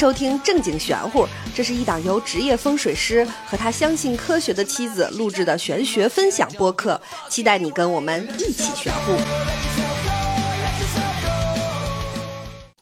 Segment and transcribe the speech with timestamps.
[0.00, 6.98] 收听正经玄乎，这是一档由职业风水师和他相信科学的妻子录制的玄学分享播客，
[7.28, 9.14] 期待你跟我们一起玄乎。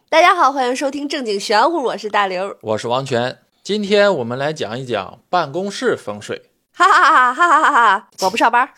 [0.09, 6.53] 大家好，欢迎收听正经玄乎，我是大刘，我是王权，今天我们来讲一讲办公室风水。
[6.73, 8.09] 哈哈哈哈哈哈哈哈！
[8.21, 8.71] 我不上班，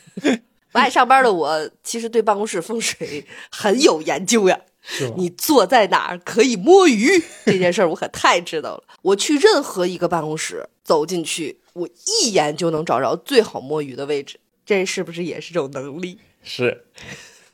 [0.72, 4.58] 不爱上班的我，其实对办公室风水很有研究呀。
[5.16, 7.08] 你坐在哪儿可以摸鱼
[7.46, 8.84] 这件事儿，我可太知道了。
[9.02, 11.88] 我去任何一个办公室，走进去，我
[12.22, 14.38] 一眼就能找着最好摸鱼的位置。
[14.66, 16.18] 这是不是也是种能力？
[16.42, 16.86] 是，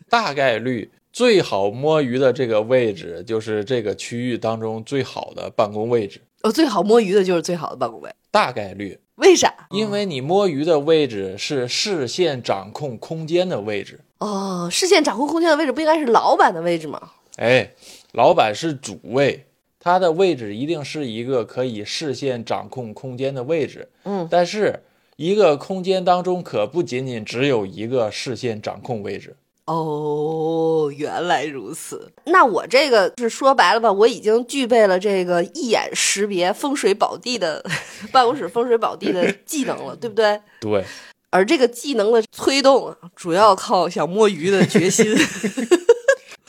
[0.08, 6.20] 大概率最好摸鱼的这个位置，就是这个区域当中最好的办公位置。
[6.42, 8.10] 哦，最好摸鱼的就是最好的办公位。
[8.30, 8.98] 大概率？
[9.16, 9.52] 为啥？
[9.70, 14.00] 因为你摸鱼的位置是视线掌控空间的位置。
[14.18, 17.10] 哦，视线掌控空间的位置不应该是老板的位置吗？
[17.40, 17.72] 哎，
[18.12, 19.46] 老板是主位，
[19.78, 23.88] 他的位置一定是一个可以视线掌控空间的位置。
[24.04, 24.80] 嗯，但是
[25.16, 29.36] 一个空间当中可不仅仅只有一个视线掌控位置。
[29.64, 32.12] 哦，原来如此。
[32.26, 37.64] 那我这个是说白了吧，我已经具备了这个一眼识别风水宝地的
[38.12, 40.38] 办公室风水宝地的技能了，对不对？
[40.60, 40.84] 对。
[41.30, 45.06] 而这个技能的推动啊，主要靠想摸鱼的决心。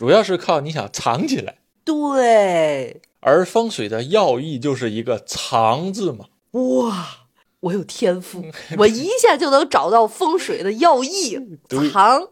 [0.02, 3.02] 主要是靠你想藏起来，对。
[3.20, 6.26] 而风水的要义就是一个“藏”字嘛。
[6.54, 7.28] 哇，
[7.60, 8.44] 我有天赋，
[8.80, 11.38] 我一下就能找到风水的要义。
[11.70, 12.30] 藏，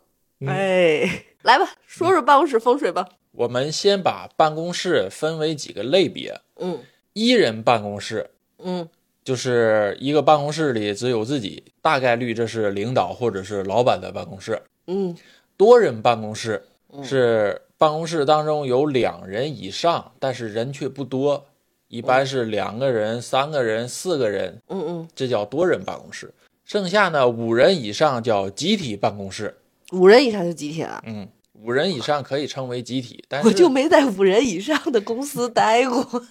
[0.47, 3.07] 哎，来吧，说说办公室风水吧。
[3.33, 6.41] 我们先把办公室分为几个类别。
[6.55, 6.79] 嗯，
[7.13, 8.89] 一人办公室，嗯，
[9.23, 14.59] 就是一个办公室里只有自己，大概率这是领导或者是老板的办公室。
[14.87, 15.15] 嗯，
[15.55, 16.65] 多人办公室。
[17.03, 21.45] 是办公室当中有两人以上，但是人却不多，
[21.87, 26.33] 一般是两个人、三个人、四个人，嗯嗯，这叫多人办公室。
[26.65, 29.57] 剩下呢，五人以上叫集体办公室。
[29.91, 31.03] 五人以上就集体了。
[31.07, 36.23] 嗯，五人以上可以称为集体，但是我就没在五人以上的公司待过，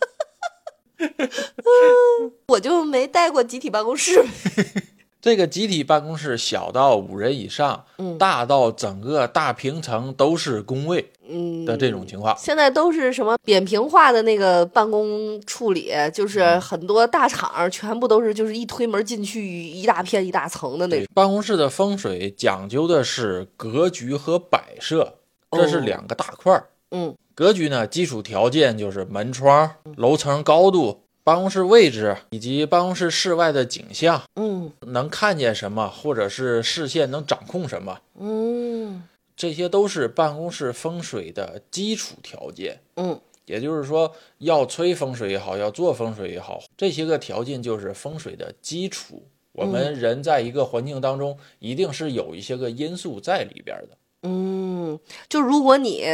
[2.48, 4.25] 我就没待过集体办公室。
[5.20, 12.36] 这个集体办公室小到五人以上，嗯，大到整个大平层都是工位，嗯的这种情况。
[12.38, 21.06] 现在都是什么扁平化的那个办公处理，就是很多大厂全部都是就是一推门进去一大片一大层的那种。
[21.12, 25.14] 办公室的风水讲究的是格局和摆设，
[25.50, 26.68] 这是两个大块儿。
[26.92, 31.02] 嗯，格局呢，基础条件就是门窗、楼层高度。
[31.28, 39.02] 办公室位置以及办公室室外的景象，嗯，能看见什么，或者是视线能掌控什么，嗯，
[39.36, 42.80] 这些都是办公室风水的基础条件。
[42.96, 49.22] 嗯，也就是说，要吹风水也好，要做风水也好，这些个条件就是风水的基础。
[49.52, 53.98] 我们人在一个环境当中，一定是有一些个因素在里边的。
[54.22, 56.06] 嗯，就如果你。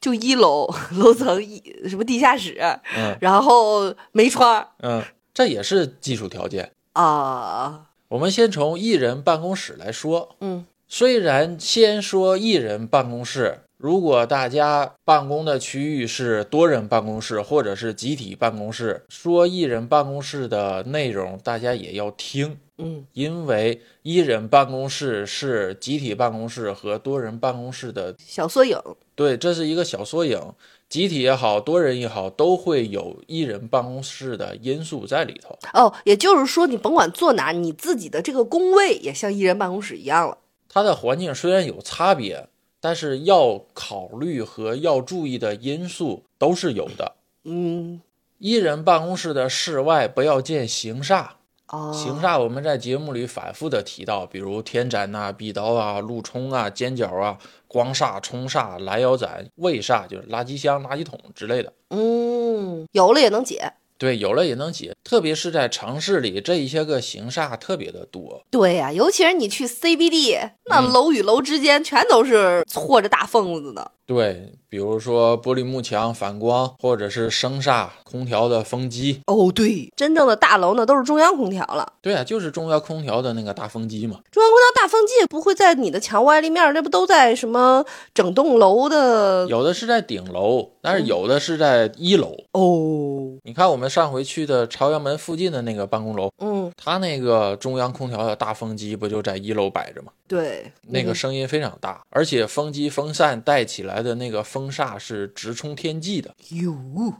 [0.00, 2.56] 就一楼 楼层一什么地下室，
[2.96, 5.02] 嗯，然后没窗，嗯，
[5.34, 7.86] 这也是技术条件啊。
[8.08, 28.80] 我们先从一人办公室来说，嗯，虽然先说一人办公室，如果大家办公的区域是多人办公室或者是集体办公室，说一人办公室的内容，大家也要听，嗯，因为一人办公室是集体办公室和多人办公室的小缩影。
[29.16, 30.40] 对，这是一个小缩影，
[30.88, 35.58] 集体也好多人也好，都会有一人办公室的因素在里头。
[35.72, 40.38] 哦，也就是说，你甭管坐哪，你自己的这个工位也像一人办公室一样了。
[40.68, 42.46] 它的环境虽然有差别，
[42.80, 47.16] 但是要考虑和要注意的因素都是有的。
[47.42, 48.00] 嗯，
[48.38, 51.30] 一人办公室的室外不要见行煞。
[51.68, 57.36] 哦，行煞我们在节目里反复的提到，比如天斩呐、壁刀啊、路冲啊、尖角啊、
[57.66, 61.72] 光煞、冲煞、拦腰斩、位煞，就是垃圾箱、垃圾桶之类的。
[61.90, 63.72] 嗯，有了也能解。
[63.98, 68.40] 对，有了也能解，特别是在城市里，这一些个行煞特别的多。
[68.48, 73.90] 对呀，尤其是你去 CBD，那楼与楼之间全都是错着大缝子的。
[74.08, 79.20] 对，比如说玻璃幕墙反光，或者是声煞、空调的风机。
[79.26, 81.92] 哦，对，真正的大楼呢都是中央空调了。
[82.00, 84.18] 对啊，就是中央空调的那个大风机嘛。
[84.30, 87.84] 中央空调大风机也不会在你的墙外立面，那不都在什么
[88.14, 89.46] 整栋楼的？
[89.46, 92.34] 有的是在顶楼，但是有的是在一楼。
[92.52, 93.36] 哦。
[93.44, 100.10] 你看我们上回去的朝阳门附近的那个办公楼，嗯，它那个中央空调的大风机不就在一楼摆着吗？
[100.26, 106.74] 对，那个声音非常大，而且风机风扇带起来的那个风煞是直冲天际的，有。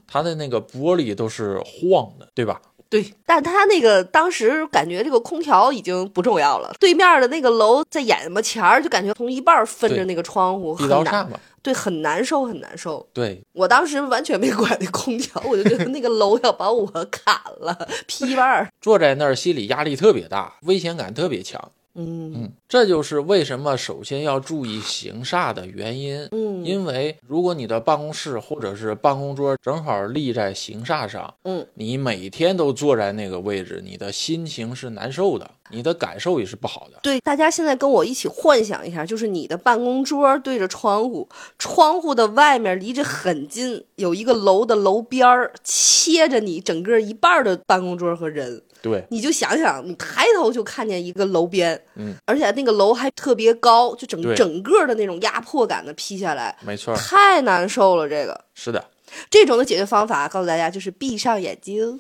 [0.07, 2.61] 它的那个玻璃都是晃的，对吧？
[2.91, 11.39] 对，但他那个当时感觉这个空调已经不重要了，对面的那个楼在眼巴前儿，就感觉从一半分着那个窗户，地很难，道煞嘛。
[11.61, 13.07] 对，很难受，很难受。
[13.13, 17.77] 对，我当时完全没管那空调，我就觉得那个楼要把我砍了，
[18.07, 18.67] 劈一半儿。
[18.81, 21.71] 坐在那儿心理压力特别大，危险感特别强。
[21.99, 26.27] 嗯嗯，这就是为什么首先要注意行煞的原因。
[26.33, 36.99] 嗯因为如果你的办公室或者是办公桌正好立在行煞上，嗯，你每天都坐在那个位置，你的心情是难受的，你的感受也是不好的。
[37.03, 41.29] 对，大家现在跟我一起幻想一下，就是你的办公桌对着窗户，
[41.59, 48.62] 窗户的外面离着很近，有一个楼的楼边儿切着你整个一半的办公桌和人。
[48.81, 58.09] 对，你就想想，你抬头就看见一个楼边，嗯，而且那个楼还特别高，就整整个的那种压迫感的劈下来，没错，太难受了。
[58.09, 58.45] 这个。
[58.55, 58.85] 是的，
[59.31, 61.99] 这种的解决方法，告诉大家就是闭上眼睛，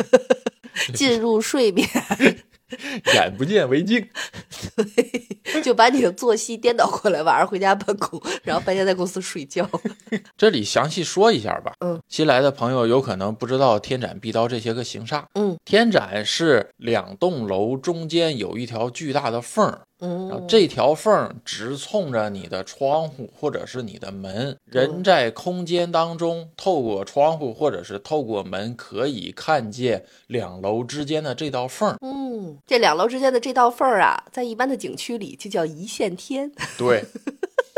[0.94, 1.88] 进入睡眠，
[3.14, 4.08] 眼不见为净。
[5.62, 9.68] 就把你的作息颠倒过来，晚上回家办公，然后白天在公司睡觉。
[10.36, 11.72] 这里详细说一下吧。
[11.80, 15.24] 嗯，新来的朋友有可能不知道天斩、壁刀这些个形煞。
[15.34, 31.96] 嗯，天斩是两栋楼中间有一条巨大的缝儿，然后嗯，这条缝儿直冲着你的窗户或者是你的门，人在空间当中透过窗户或者是透过门可以看见两楼之间的这道缝儿。
[32.02, 36.52] 嗯，这两楼之间的这道缝儿啊，在一般的景区里就叫一线天。
[36.76, 37.04] 对，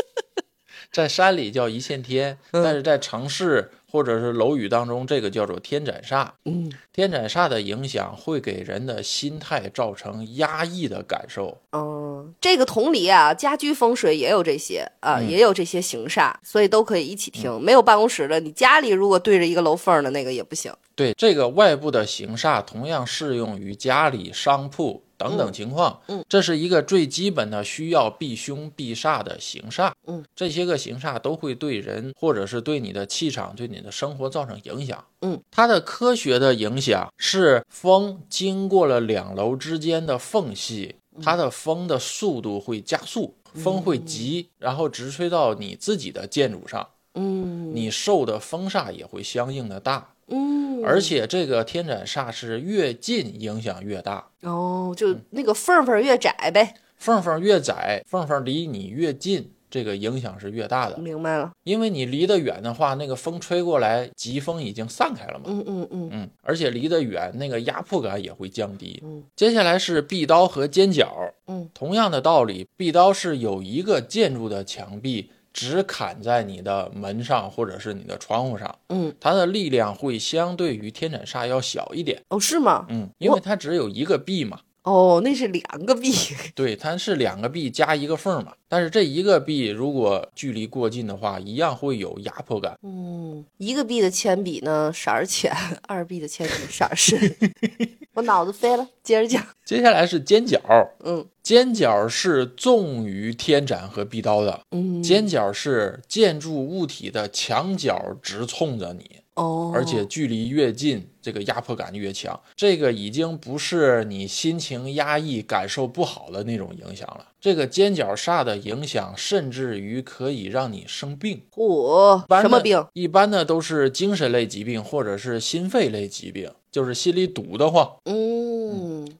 [0.90, 6.28] 在山里叫一线天，嗯但是在城市或者是楼宇当中，这个叫做天斩煞。
[6.44, 11.58] 嗯，天斩煞的影响会给人的心态造成压抑的感受。
[11.72, 17.60] 嗯，这个同理啊，家居风水也有这些啊，嗯也有这些形煞，所以都可以一起听。
[17.60, 20.72] 没有办公室的，你家里如果对着一个楼缝儿的那个也不行。
[20.94, 26.00] 对这个外部的形煞，同样适用于家里、商铺等等情况。
[26.06, 29.92] 嗯嗯这是一个最基本的需要避凶避煞的行煞。
[30.06, 35.04] 嗯，这些个行煞都会对人或者是对你的气场、对你的生活造成影响。
[35.20, 50.14] 嗯，它的科学的影响是风经过了两楼之间的缝隙，嗯它的风的速度会加速，风会急，然后直吹到你自己的建筑上，嗯，你受的风煞也会相应的大。
[50.28, 56.74] 嗯，而且这个天斩煞是越近影响越大，哦，就那个缝儿缝儿越窄呗。
[56.96, 60.98] 缝缝越窄，缝缝离你越近，这个影响是越大的。
[60.98, 61.52] 明白了。
[61.62, 65.44] 因为你离得远的话，那个风吹过来，疾风已经散开了嘛。
[65.46, 69.00] 嗯嗯嗯嗯，而且离得远，那个压迫感也会降低。
[69.04, 82.22] 嗯接下来是壁刀和尖角，嗯，同样的道理，壁刀是有一个建筑的墙壁只砍在你的门上或者是你的窗户上，嗯，它的力量会相对于天斩煞要小一点。
[82.28, 82.86] 哦，是吗？
[82.90, 86.12] 嗯，因为它只有一个臂嘛，哦，那是两个币。
[86.54, 88.52] 对，它是两个臂加一个缝嘛。
[88.68, 92.78] 但是这一个臂如果距离过近的话，一样会有压迫感。
[92.84, 95.52] 嗯，一个币的铅笔呢色儿浅，
[95.88, 97.18] 二币的铅笔色儿深。
[98.18, 99.46] 我脑子飞了，接着讲。
[99.64, 100.60] 接下来是尖角，
[101.04, 104.60] 嗯尖角是纵于天斩和壁刀的。
[104.72, 112.38] 嗯，尖角是建筑物体的墙角直冲着你，哦，而且距离越近，这个压迫感越强。
[112.56, 117.28] 这个已经不是你心情压抑、感受不好的那种影响了。
[117.40, 121.42] 这个尖角煞的影响，甚至于可以让你生病。
[121.54, 122.84] 嚯、一般的什么病？？
[122.94, 128.67] 一般的都是精神类疾病或者是心肺类疾病，就是心里堵得慌，嗯，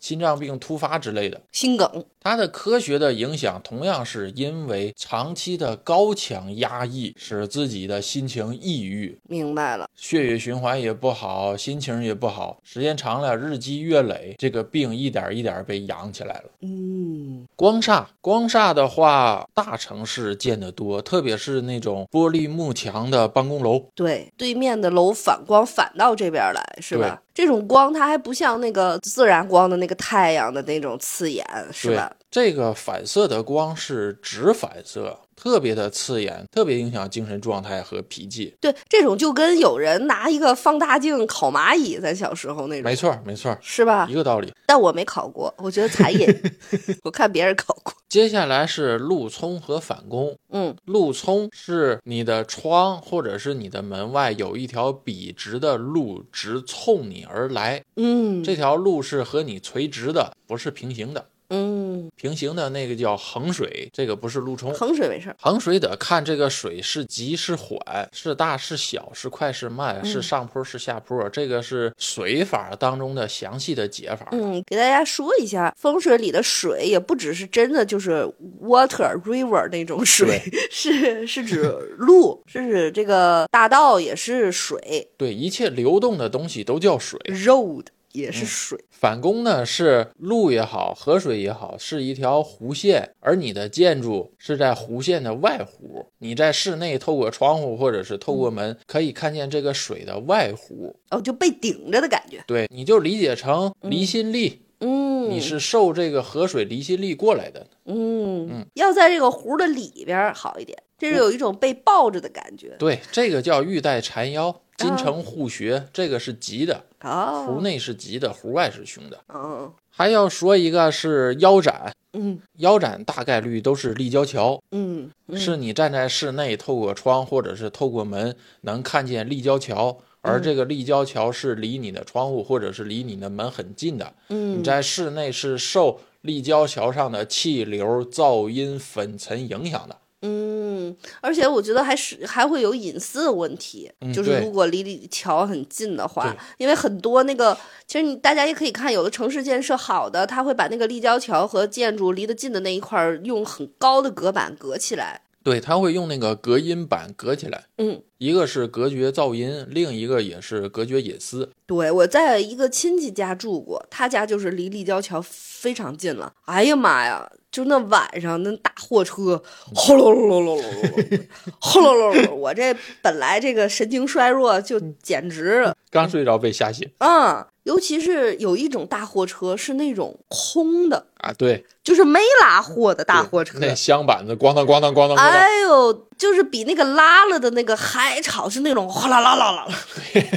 [0.01, 1.41] 心脏病突发之类的。
[1.53, 2.05] 心梗。
[2.21, 9.89] 它的科学的影响同样是因为长期的高强压抑，使自己的心情抑郁，明白了。
[9.95, 16.45] 血液循环也不好，心情也不好，时间长了日积月累，这个病一点一点被养起来了。
[16.61, 23.83] 嗯光煞，光煞的话，大城市见得多，特别是那种玻璃幕墙的办公楼。
[23.95, 27.23] 对，对面的楼反光反到这边来，是吧？
[27.33, 38.53] 这种光它还不像那个自然阳光的那个太阳的那种刺眼，是吧？，这个反射的光是直反射，特别的刺眼，特别影响精神状态和脾气。
[38.61, 44.15] 对，这种就跟有人拿一个放大镜烤蚂蚁，咱小时候那种，没错，没错，是吧一？
[44.15, 44.53] 个道理。
[44.67, 46.43] 但我没烤过，我觉得残忍。
[47.05, 47.95] 我看别人烤过。
[48.09, 50.37] 接下来是路冲和反攻。
[50.51, 61.27] 嗯，路冲是你的窗或者是你的门外有一条笔直的路直冲你而来，嗯，这条路是和你垂直的，不是平行的。
[61.51, 64.73] 嗯，平行的那个叫衡水，这个不是路冲。
[64.75, 65.37] 衡水没事儿。
[65.41, 67.81] 衡水得看这个水是急是缓，
[68.13, 74.29] 是大是小，是快是慢，是上坡是下坡，这个是水法当中的详细的解法。
[74.33, 78.31] 嗯，给大家说一下，风水里的水也不只是真的就是
[78.63, 80.41] water river 那种水，
[80.71, 81.63] 是是指
[81.97, 85.09] 路， 是指这个大道也是水。
[85.17, 87.19] 对，一切流动的东西都叫水。
[87.29, 88.79] road 也是水。
[88.91, 96.07] 反攻呢是路也好，河水也好，是一条弧线，而你的建筑是在弧线的外弧。
[96.19, 100.93] 你在室内透过窗户或者是透过门，可以看见这个水的外弧。
[101.11, 102.43] 哦，就被顶着的感觉。
[102.47, 107.67] 对，你就理解成离心力，嗯，你是受这个河水离心力过来的。
[107.85, 112.77] 嗯嗯要在这个湖的里边儿好一点，这是有一种被抱着的感觉。
[112.79, 119.21] 对，这个叫玉带缠腰，金城护学，这个是吉的，湖哦，内是吉的，湖外是凶的。
[119.35, 134.15] 嗯还要说一个是腰斩，嗯腰斩大概率都是立交桥，嗯嗯，是你站在室内，透过窗或者是透过门能看见立交桥，而这个立交桥是离你的窗户或者是离你的门很近的。
[134.29, 139.97] 嗯你在室内是受立交桥上的气流、噪音、粉尘影响的。
[140.23, 147.57] 嗯，而且我觉得还是还会有隐私的问题，嗯就是如果离离桥很近的话，因为很多那个，
[147.87, 155.23] 其实你大家也可以看，有的城市建设好的，他会把那个立交桥和建筑离得近的那一块儿用很高的隔板隔起来。
[155.49, 161.51] 对，它会用那个隔音板隔起来，嗯，一个是隔绝噪音，另一个也是隔绝隐私。
[161.65, 166.35] 对，我在一个亲戚家住过，他家就是离立交桥非常近了。
[166.45, 169.43] 哎呀妈呀，就那晚上那大货车，
[169.75, 171.27] 轰隆隆隆隆隆隆，
[171.59, 177.49] 轰隆隆隆，我这本来这个神经衰弱，就简直刚睡着被吓醒啊！
[177.69, 181.31] 尤其是有一种大货车是那种空的，啊！
[181.37, 183.59] 对，就是没拉货的大货车。
[183.61, 189.75] 那箱板子咣当咣当咣当哎呦，就是比那个拉了的那个还吵，是那种哗啦啦啦啦啦。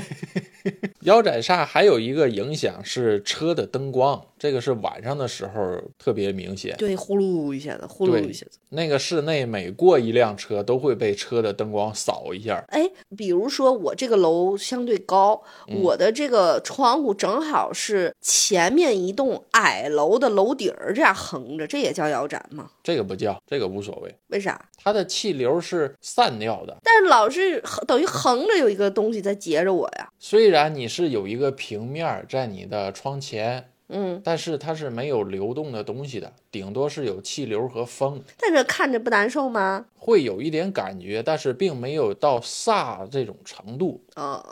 [1.03, 6.75] 腰斩煞还有一个影响是车的灯光，这个是晚上的时候特别明显。
[6.75, 8.57] 对，呼噜一下子，呼噜一下子。
[8.69, 12.65] 那个室内每过一辆车都会被车的灯光扫一下。
[12.69, 22.71] 哎，比如说我这个楼相对高，嗯我的这个窗户正好是前面一栋矮楼的楼顶儿这样横着，这也叫腰斩吗？
[22.81, 24.60] 这个不叫，这个无所谓，为啥？
[24.83, 26.75] 它的气流是散掉的。
[26.81, 30.10] 但是老是等于横着有一个东西在截着我呀。
[30.17, 39.86] 虽然你是有一个平面儿在你的窗前，嗯，但是它是没有流动的东西的，顶多是有气流和风，但是看着不难受吗？
[39.98, 44.01] 会有一点感觉，但是并没有到煞这种程度。
[44.15, 44.43] 呃，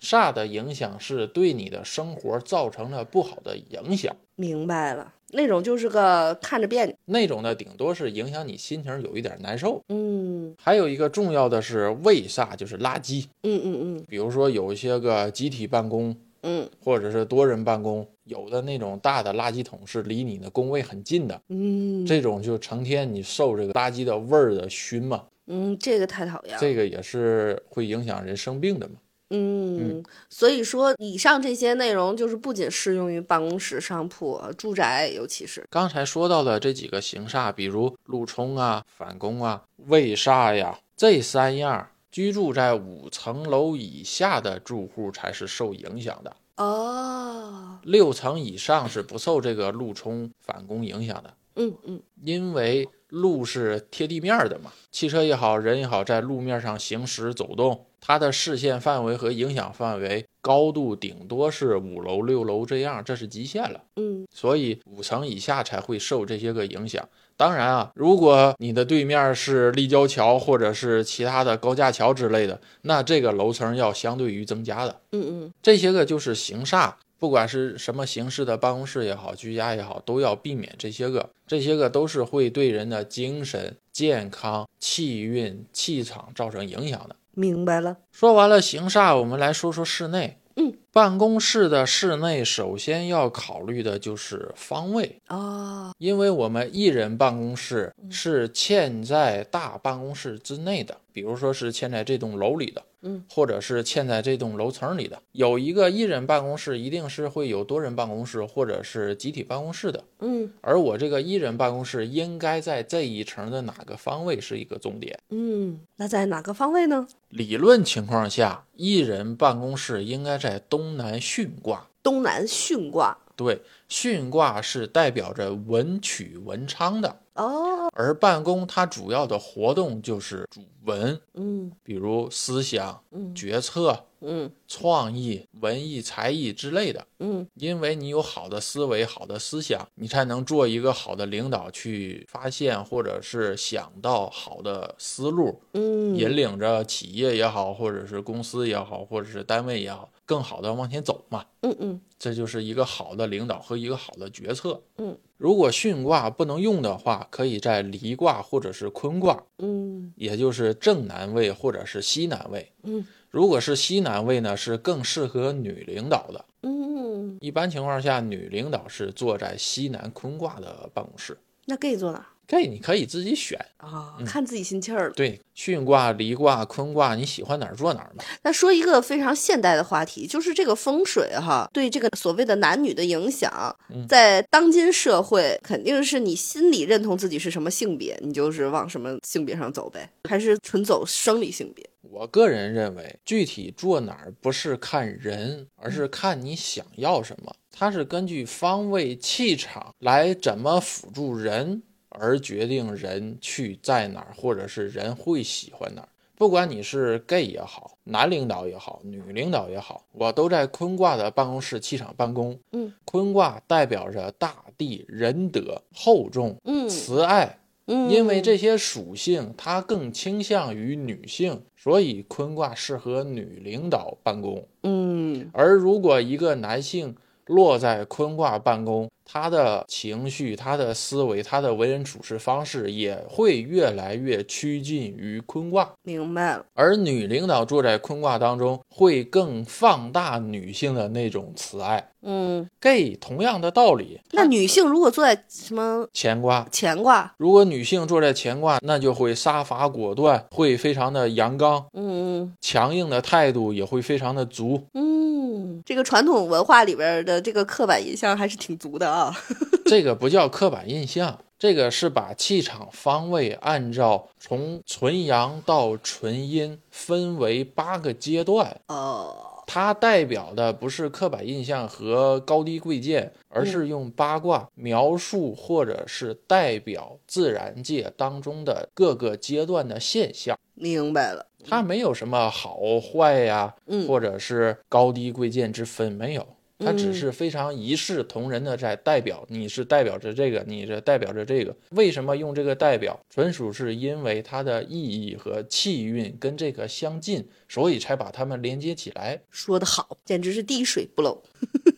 [0.00, 6.94] 煞的影响是对你的生活造成了不好的影响，明白了，那种就是个看着别扭。
[7.06, 9.82] 那种呢顶多是影响你心情有一点难受。
[9.88, 16.70] 嗯还有一个重要的是胃煞，就是垃圾，嗯嗯嗯比如说有一些个集体办公嗯。
[16.80, 22.04] 或者是多人办公，有的那种大的垃圾桶是离你的工位很近的，嗯。
[22.04, 26.60] 嗯这种就成天你受这个垃圾的味儿的熏嘛，嗯，这个太讨厌了。
[26.60, 28.94] 这个也是会影响人生病的嘛。
[29.30, 35.64] 嗯，所以说以上这些内容就是不仅适用于办公室、商铺、住宅，尤其是。
[35.70, 51.34] 刚才说到的这几个行煞，比如路冲啊、反攻啊、卫煞呀，这三样居住在五层楼以下的住户才是受影响的，哦，六层以上是不受这个路冲、反攻影响的。
[51.56, 63.82] 嗯嗯因为路是贴地面的嘛，汽车也好，人也好，在路面上行驶走动，它的视线范围和影响范围高度顶多是五楼、六楼这样，这是极限了。
[63.96, 67.08] 嗯所以五层以下才会受这些个影响。
[67.36, 75.00] 当然啊，如果你的对面是立交桥或者是其他的高架桥之类的，那这个楼层要相对于增加的。
[75.12, 81.28] 嗯嗯这些个就是行煞，不管是什么形式的办公室也好，居家也好，都要避免这些个。
[81.46, 87.16] 这些个都是会对人的精神健康、气运、气场造成影响的。
[87.32, 87.96] 明白了。
[88.12, 90.38] 说完了行煞，我们来说说室内。
[90.56, 105.20] 嗯，办公室的室内首先要考虑的就是方位哦，因为我们一人办公室是嵌在大办公室之内的，比如说是嵌在这栋楼里的，嗯，或者是嵌在这栋楼层里的。
[105.32, 110.04] 有一个一人办公室，一定是会有多人办公室或者是集体办公室的。
[110.20, 115.18] 嗯而我这个一人办公室应该在这一层的哪个方位是一个重点。
[115.30, 117.08] 嗯，那在哪个方位呢？
[117.28, 121.86] 理论情况下，一人办公室应该在东南巽卦。
[122.02, 123.16] 东南巽卦。
[123.36, 131.72] 对，巽卦是代表着文曲文昌的，哦，而办公它主要的活动就是主文，嗯。
[131.82, 133.34] 比如思想、嗯。
[133.34, 134.48] 决策、嗯。
[134.68, 137.04] 创意、文艺、才艺之类的。
[137.18, 137.44] 嗯。
[137.54, 151.44] 因为你有好的思维、好的思想，你才能做一个好的领导，去发现或者是想到好的思路，嗯，引领着企业也好，或者是公司也好，或者是单位也好，更好的往前走嘛。
[151.62, 154.82] 嗯嗯这就是一个好的领导和一个好的决策。
[154.96, 162.72] 嗯，如果巽卦不能用的话，可以在离卦或者是坤卦，嗯也就是正南位或者是西南位。
[162.82, 166.44] 嗯如果是西南位呢，是更适合女领导的。
[166.62, 171.36] 嗯，一般情况下，女领导是坐在西南坤卦的办公室。
[171.66, 172.24] 那 gay 坐哪？
[172.46, 173.58] 这你可以自己选。
[173.78, 175.14] 啊，看自己心气儿了。
[175.14, 178.24] 对，巽卦、离卦、坤卦，你喜欢哪儿坐哪儿嘛。
[178.42, 183.76] 那说一个非常现代的话题，就是这个风水哈，对这个所谓的男女的影响，
[184.08, 191.86] 在当今社会，肯定是你心里认同自己是什么性别，你就是往什么性别上走呗，还是纯走生理性别？
[192.00, 197.54] 我个人认为，具体坐哪儿不是看人，而是看你想要什么。
[197.70, 201.82] 它是根据方位气场来怎么辅助人，
[202.18, 206.08] 而决定人去在哪儿，或者是人会喜欢哪儿。
[206.36, 212.58] 不管你是 gay 也好，男领导也好，女领导也好，我都在坤卦的办公室气场办公。
[212.72, 217.58] 嗯，坤卦代表着大地、仁德、厚重、嗯慈爱。
[217.86, 224.66] 嗯，因为这些属性它更倾向于女性，所以坤卦适合女领导办公。
[224.82, 227.14] 嗯而如果一个男性
[227.46, 235.90] 落在坤卦办公，他的情绪、他的思维、他的为人处事方式也会越来越趋近于坤卦。
[236.02, 236.64] 明白了。
[236.74, 242.10] 而女领导坐在坤卦当中，会更放大女性的那种慈爱。
[242.26, 254.80] 嗯，gay 同样的道理，那女性如果坐在什么乾卦乾卦，如果女性坐在乾卦，那就会杀伐果断，会非常的阳刚，嗯强硬的态度也会非常的足。
[254.94, 259.36] 嗯，这个传统文化里边的这个刻板印象还是挺足的啊。
[259.86, 268.80] 这个不叫刻板印象，这个是把气场方位按照从纯阳到纯阴分为八个阶段。
[268.88, 280.58] 哦，它代表的不是刻板印象和高低贵贱，而是用八卦描述或者是代表自然界当中的各个阶段的现象。
[280.74, 281.46] 明白了。
[281.66, 286.46] 它没有什么好坏呀，嗯或者是高低贵贱之分，没有。
[286.78, 291.74] 它只嗯是非常一视同仁的在代表，你是代表着这个，你是代表着这个。
[291.90, 293.18] 为什么用这个代表？
[293.30, 299.40] 纯属是因为它的意义和气韵跟这个相近，所以才把它们连接起来。
[299.50, 301.42] 说得好，简直是滴水不漏。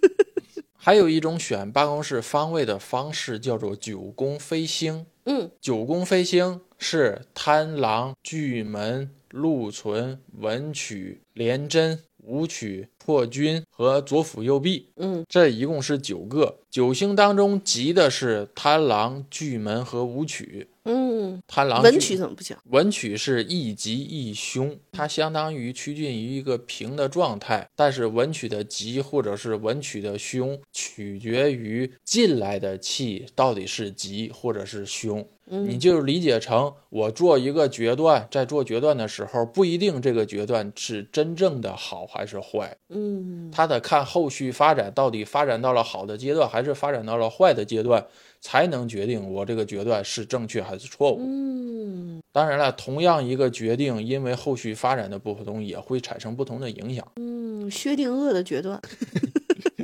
[0.77, 5.07] 还有一种选办公室方位的方式叫做九宫飞星。
[5.25, 16.59] 嗯九宫飞星是贪狼、巨门、禄存、文曲、廉贞、武曲、破军和左辅右弼，嗯这一共是九个。
[16.71, 20.69] 九星当中吉的是贪狼、巨门和武曲。
[20.85, 22.57] 嗯，贪狼、文曲怎么不行？
[22.67, 27.69] 文曲是一吉一凶，它相当于趋近于一个平的状态。
[27.75, 35.27] 但是文曲的吉或者是文曲的凶，取决于进来的气到底是吉或者是凶。
[35.49, 48.05] 你就理解成我做一个决断，在做决断的时候，不一定这个决断是真正的好还是坏，嗯它得看后续发展到底发展到了好的阶段，还是发展到了坏的阶段，
[48.41, 51.21] 才能决定我这个决断是正确还是错误。
[51.21, 57.07] 嗯当然了，同样一个决定，因为后续发展的不同，也会产生不同的影响。
[57.17, 58.79] 嗯，薛定谔的决断。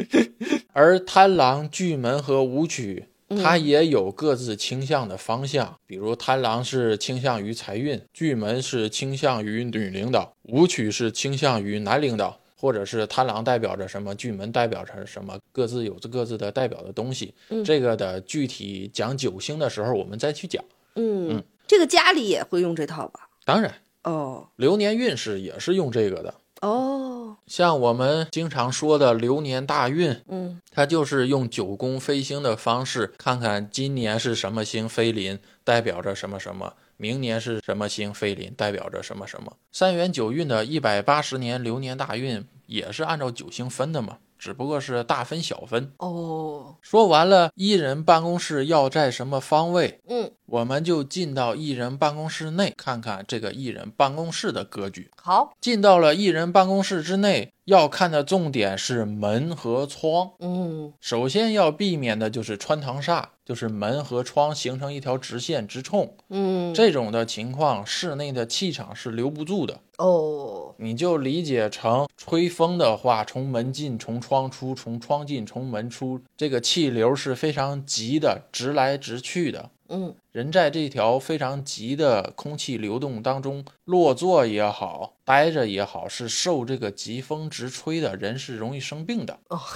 [0.72, 5.78] 而贪狼、巨门和武曲，它也有各自倾向的方向。
[5.86, 12.38] 比如贪狼是倾向于财运，巨门是倾向于女领导，武曲是倾向于男领导。
[12.54, 17.34] 或者是贪狼代表着什么，巨门代表着什么，各自有着各自的代表的东西。
[17.64, 20.64] 这个的具体讲九星的时候，我们再去讲。
[20.94, 23.28] 嗯，嗯这个家里也会用这套吧？
[23.44, 26.32] 当然，哦流年运势也是用这个的。
[26.62, 39.53] 哦，像我们经常说的流年大运，嗯，它就是用九宫飞星的方式，看看今年是什么星飞临，代表着什么什么；明年是什么星飞临，代表着什么什么。
[39.72, 44.18] 三元九运的一百八十年流年大运也是按照九星分的嘛。
[44.38, 46.75] 只不过是大分小分哦。
[46.81, 50.01] 说完了，一人办公室要在什么方位？
[50.09, 55.10] 嗯，我们就进到一人办公室内，看看这个一人办公室的格局。
[55.16, 60.32] 好，进到了一人办公室之内，要看的重点是门和窗。
[60.40, 66.14] 嗯，首先要避免的就是穿堂煞，就是门和窗形成一条直线直冲。
[66.28, 69.80] 嗯，这种的情况，室内的气场是留不住的。
[69.96, 79.70] 哦，你就理解成吹风的话，从门进，从窗出，从窗进，从门出，这个气流是非常急的，直来直去的。
[79.92, 89.38] 嗯，人在这条非常急的空气流动当中落座也好，待着也好，是受这个疾风直吹的，人是容易生病的。
[89.48, 89.61] 哦。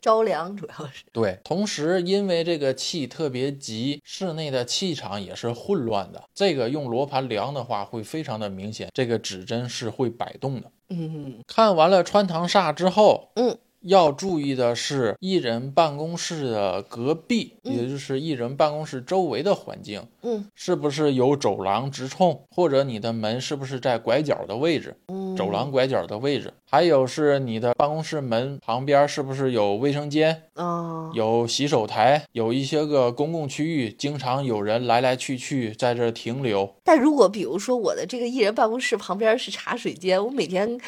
[0.00, 6.22] 着凉主要是对，同时因为这个气特别急，室内的气场也是混乱的。
[6.32, 10.70] 这个用罗盘量的话，会非常的明显，这个指针是会摆动的。
[10.90, 13.58] 嗯，看完了穿堂煞之后，嗯。
[13.88, 24.94] 要注意的是，艺人办公室的隔壁，也就是艺人办公室周围的环境，嗯，是不是有走廊直冲，或者你的门是不是在拐角的位置？
[25.08, 30.42] 嗯，走廊拐角的位置，还有是你的办公室门旁边是不是有卫生间？
[30.54, 36.74] 啊，有洗手台，有一些个公共区域，经常有人来来去去在这停留。
[36.84, 40.78] 但如果比如说我的这个艺人办公室旁边是茶水间，我每天。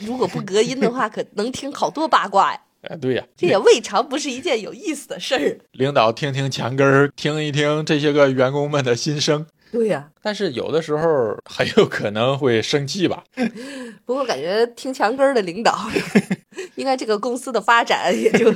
[0.00, 2.60] 如果不隔音的话，可能听好多八卦呀！
[2.82, 5.58] 哎，对呀，这也未尝不是一件有意思的事儿。
[5.72, 9.46] 领导听听墙根儿，听一听这些个员工们的心声。
[9.70, 13.22] 对呀，但是有的时候很有可能会生气吧。
[14.04, 15.78] 不过感觉听墙根儿的领导，
[16.74, 18.52] 应该这个公司的发展也就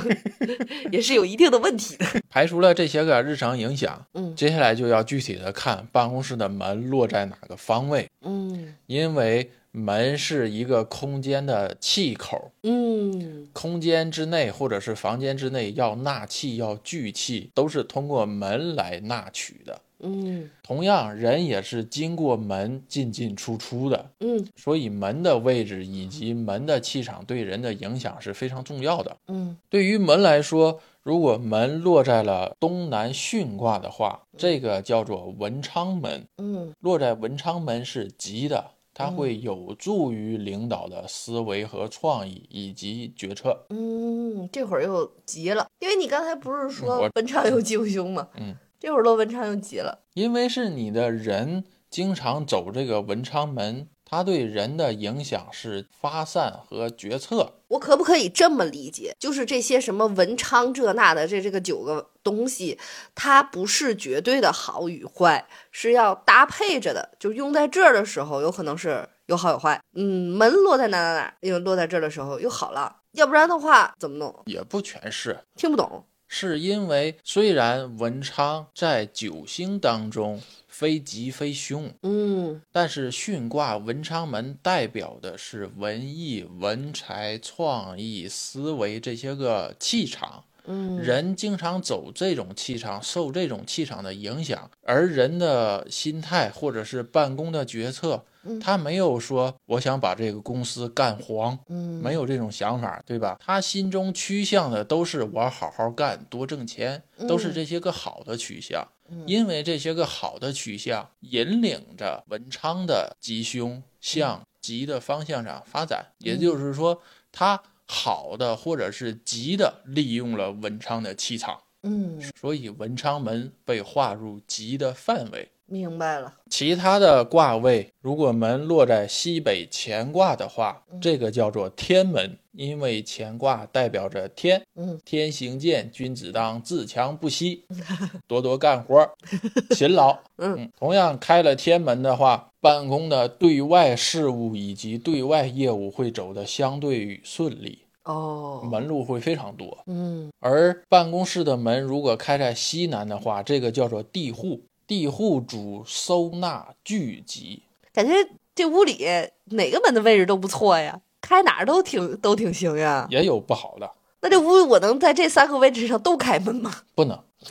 [0.90, 2.04] 也是有一定的问题的。
[2.28, 8.08] 排除了这些个日常影响，嗯，接下来就要具体的看办公室的门落在哪个方位。
[8.22, 9.48] 嗯，因为。
[9.76, 38.70] 门是一个空间的气口，嗯，空间之内或者是房间之内要纳气要聚气，都是通过门来纳取的，嗯，同样人也是经过门进进出出的，嗯，所以门的位置以及门的气场对人的影响是非常重要的，嗯，对于门来说，如果门落在了东南巽卦的话，这个叫做文昌门，嗯，落在文昌门是吉的。
[38.98, 43.66] 它会有助于领导的思维和创意以及决策。
[43.68, 48.26] 嗯，这会儿又急了，因为你刚才不是说文昌有吉凶吗？
[48.40, 53.86] 嗯，这会儿落文昌又急了，因为是你的人经常走这个文昌门。
[54.08, 57.54] 它对人的影响是发散和决策。
[57.68, 59.12] 我可不可以这么理解？
[59.18, 62.78] 就是这些什么文昌这那的这这个九个东西，
[63.16, 67.16] 它不是绝对的好与坏，是要搭配着的。
[67.18, 69.82] 就用在这儿的时候，有可能是有好有坏。
[69.94, 72.98] 嗯，门落在哪哪哪，因为落在这儿的时候又好了。
[73.12, 74.42] 要不然的话怎么弄？
[74.46, 76.06] 也不全是，听不懂。
[76.28, 80.42] 是因为虽然文昌在九星当中。
[80.68, 90.44] 非吉非凶，嗯，但是巽卦文昌门代表的是文艺、文才、创意、思维这些个气场。
[90.66, 98.24] 嗯，人经常走这种气场，受这种气场的影响，而人的心态或者是办公的决策，
[98.60, 103.36] 他没有说我想把这个公司干黄，嗯，没有这种想法，对吧？
[103.40, 108.86] 他心中趋向的都是我好好干，多挣钱，都是这些个好的趋向。
[109.24, 117.00] 因为这些个好的趋向引领着文昌的吉凶向吉的方向上发展，也就是说，
[117.30, 117.62] 他。
[117.88, 125.50] 好的，或者是吉的，利用了文昌的气场，嗯，所以文昌门被划入吉的范围。
[125.66, 126.34] 明白了。
[126.48, 137.64] 其他的卦位，如果门落在西北乾卦的话，这个叫做天门，因为乾卦代表着天，嗯，天行健，君子当自强不息，
[138.28, 139.08] 多多干活，
[139.74, 140.16] 勤劳。
[140.38, 147.80] 嗯，同样开了天门的话，办公的对外事务以及对外业务会走得相对顺利。
[148.04, 149.76] 哦，门路会非常多。
[149.86, 154.60] 嗯，而办公室的门如果开在西南的话，这个叫做地户。
[154.86, 158.12] 地户主收纳聚集，感觉
[158.54, 159.04] 这屋里
[159.46, 163.06] 哪个门的位置都不错呀，开哪儿都挺都挺行呀。
[163.10, 163.90] 也有不好的。
[164.20, 166.72] 那这屋我能在这三个位置上都开门吗？
[166.94, 167.22] 不能。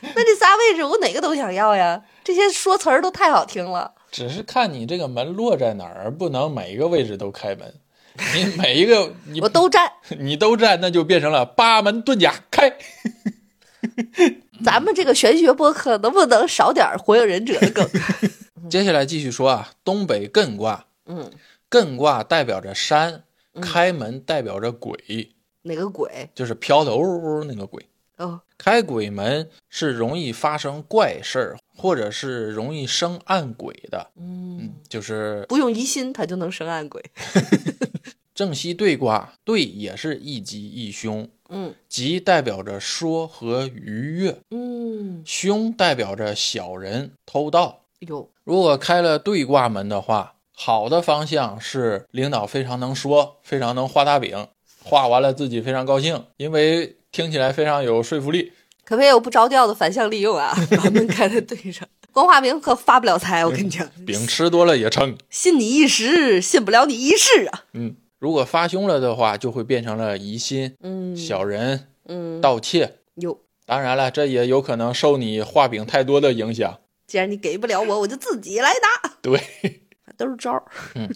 [0.00, 2.02] 那这仨位置我哪个都想要呀？
[2.24, 3.94] 这些说词儿都太好听了。
[4.10, 7.74] 只是看你这个门落在哪儿，不能每一个位置都开门。
[8.34, 12.76] 你每一个 你我都占， 你都占，那就变成了八门遁甲开。
[14.64, 17.88] 咱们这个玄学播客能不能少点火影忍者的梗？
[18.68, 21.30] 接下来继续说啊，东北艮卦，嗯，
[21.70, 23.22] 艮卦代表着山，
[23.60, 26.30] 开门代表着鬼，哪个鬼？
[26.34, 27.86] 就是飘的呜呜那个鬼。
[28.16, 34.10] 哦，开鬼门是容易发生怪事儿，或者是容易生暗鬼的。
[34.16, 37.02] 嗯，就是不用疑心，他就能生暗鬼。
[38.38, 41.28] 正西对卦，对也是一吉一凶。
[41.48, 47.80] 嗯，吉代表着说和愉悦，嗯，凶代表着小人偷盗。
[47.98, 54.46] 有如果开了对卦门的话，好的方向是领导非常能说，非常能画大饼，
[54.84, 58.52] 画完了自己非常高兴，因为听起来非常有说服力。
[58.84, 60.56] 可别有不着调的反向利用啊！
[60.80, 63.44] 把门开在对上，光画饼可发不了财。
[63.44, 67.64] 我跟你讲，饼吃多了也撑，信你一时，信不了你一世啊。
[67.72, 67.96] 嗯。
[68.18, 72.96] 如果发凶了的话，就会变成了疑心、嗯，小人、嗯，盗窃。
[73.14, 76.80] 有，当然了，这也有可能受你画饼太多的影响。
[77.06, 78.70] 既然你给不了我，我就自己来
[79.02, 79.16] 打。
[79.22, 79.40] 对，
[80.18, 80.62] 都是招儿。
[80.94, 81.08] 嗯，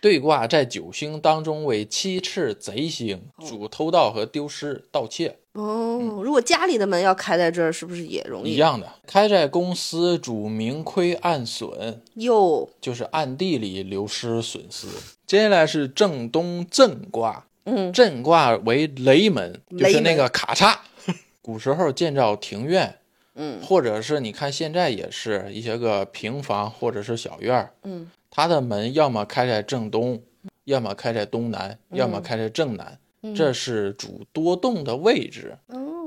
[0.00, 5.39] 对卦在九星当中为七赤贼星，主偷盗和丢失、盗窃。
[5.52, 8.52] 哦，如果家里的门要开在这儿，是不是也容易？
[8.52, 14.86] 一样的，开在公司主明亏暗损，哟，就是暗地里流失损失。
[15.26, 20.76] 接下来是正东震卦，嗯，震卦为雷门，就是那个咔嚓。
[21.42, 22.98] 古时候建造庭院，
[23.34, 30.22] 嗯，或者是你看现在也是一些个平房或者是小院儿，嗯，它的门要么开在正东，
[30.64, 32.96] 要么开在东南，要么开在正南。
[33.34, 35.58] 这是主多动的位置，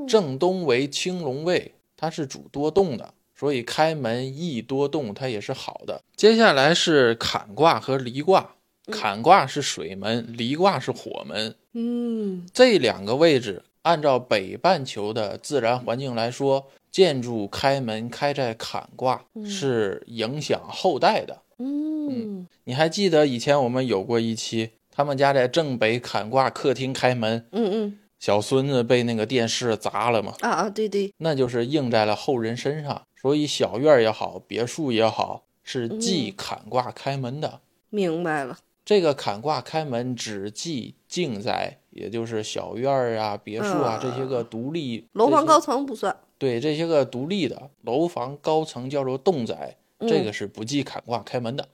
[0.08, 6.02] 正东为青龙位，它是主多动的，所以开门易多动，它也是好的。
[6.16, 8.56] 接下来是坎卦和离卦，
[8.92, 11.56] 坎卦是水门，离卦是火门。
[11.74, 21.42] 嗯，这两个位置，按照北半球的自然环境来说，建筑开门开在坎卦是影响后代的。
[21.60, 24.72] 嗯，你还记得以前我们有过一期？
[24.96, 30.36] 他们家在正北坎卦客厅开门，嗯嗯，小孙子被那个电视砸了嘛？
[30.42, 33.02] 啊啊，对对，那就是应在了后人身上。
[33.20, 37.62] 所以小院也好，别墅也好，是忌坎卦开门的。
[37.90, 45.08] 明白了，这个坎卦开门只忌静宅，也就是小院啊、别墅啊这些个独立。
[45.14, 46.16] 楼房高层不算。
[46.38, 51.64] 对，这些个独立的楼房高层叫做动宅，这个是不忌坎卦开门的。
[51.64, 51.70] 嗯，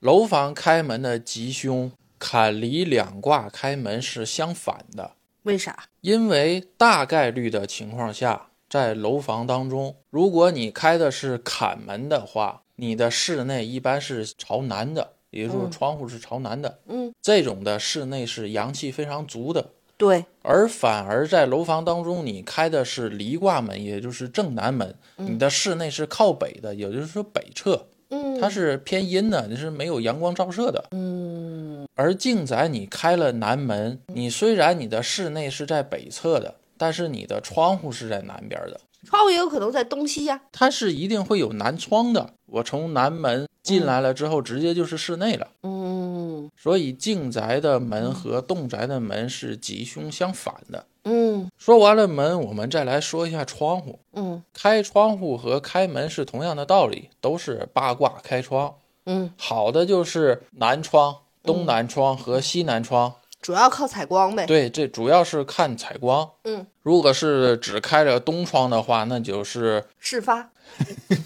[0.00, 5.12] 楼房开门的吉凶，坎离两卦开门是相反的。
[5.42, 5.84] 为啥？
[6.02, 16.78] 因为大概率的情况下，在楼房当中，如果你开的是坎门的话，你的室内一般是朝南的，也就是说窗户是朝南的。
[16.86, 19.70] 嗯，这种的室内是阳气非常足的。
[19.96, 27.88] 对，而反而在楼房当中，你开的是离卦门，也就是正南门，你的室内是靠北的，也就是说北侧。
[28.10, 30.84] 嗯，它是偏阴的，就是没有阳光照射的。
[30.92, 38.80] 嗯，而静宅你开了南门，你虽然你的室内是在北侧的，但是你的窗户是在南边的。
[39.04, 40.40] 窗户也有可能在东西呀。
[40.50, 42.34] 它是一定会有南窗的。
[42.46, 45.46] 我从南门进来了之后，直接就是室内了。
[45.62, 50.84] 嗯，所以静宅的门和动宅的门是吉凶相反的。
[51.10, 53.98] 嗯，说完了门，我们再来说一下窗户。
[54.12, 58.74] 嗯，开窗户和开门是同样的道理，都是八卦开窗。
[59.06, 64.44] 嗯，好的就是南窗、东南窗和西南窗，主要靠采光呗。
[64.44, 66.30] 对，这主要是看采光。
[66.44, 70.50] 嗯，如果是只开着东窗的话，那就是事发，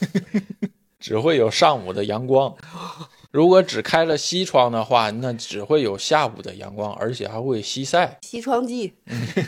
[1.01, 2.55] 只会有上午的阳光。
[3.33, 8.18] 如果只开了西窗的话，那只会有下午的阳光，而且还会西晒。
[8.21, 8.92] 西窗记，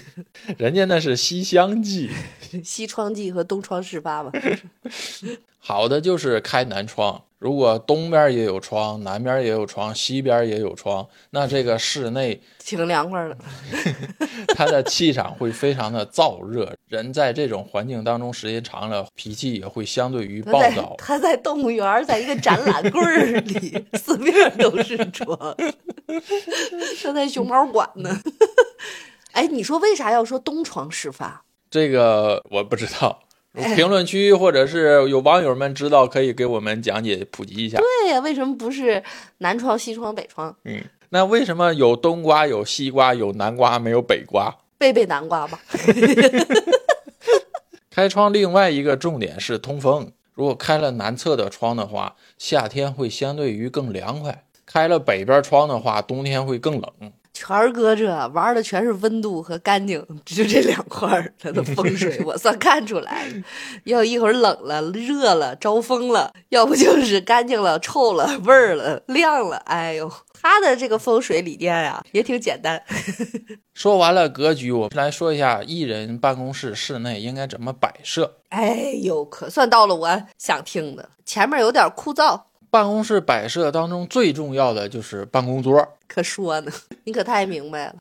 [0.56, 2.10] 人家那是西厢记。
[2.64, 4.32] 西窗记和东窗事发嘛。
[5.60, 13.36] 好的就是开南窗，如果东边也有窗，南边也有窗，西边也有窗，那这个室内挺凉快的。
[14.56, 20.94] 它的气场会非常的燥热，人在这种环境当中时间长了，脾气也会相对于暴躁。
[20.96, 25.38] 他在动物园，在一个展览柜儿里，四面都是窗。
[27.02, 28.18] 他在熊猫馆呢。
[29.32, 31.44] 哎，你说为啥要说东窗事发？
[31.70, 33.23] 这个我不知道。
[33.76, 37.78] 评论区或者是有网友们知道，可以给我们讲解普及一下。
[37.78, 39.00] 对呀，为什么不是
[39.38, 40.54] 南窗、西窗、北窗？
[40.64, 44.52] 嗯，那为什么有冬瓜、有西瓜、有南瓜，没有北瓜？
[44.76, 45.60] 背背南瓜吧。
[47.90, 54.32] 开窗另外一个重点是通风，如果开了南侧的窗的话，夏天会相对于更凉快；
[54.66, 56.92] 开了北边窗的话，冬天会更冷。
[57.36, 63.34] 全儿哥这玩的全是温度和干净，就这两块儿，他的风水 我算看出来了。
[63.84, 69.56] 要一会儿冷了、热了、招风了，要不就是干净了、臭了、味儿了、亮了。
[69.66, 72.80] 哎呦，他的这个风水理念呀，也挺简单。
[73.74, 78.36] 说完了格局，我们来说一下艺人办公室室内应该怎么摆设。
[78.50, 82.40] 哎呦，可算到了我想听的，前面有点枯燥。
[82.74, 86.72] 办公室摆设当中最重要的就是办公桌，可说呢，
[87.04, 87.94] 你可太明白了。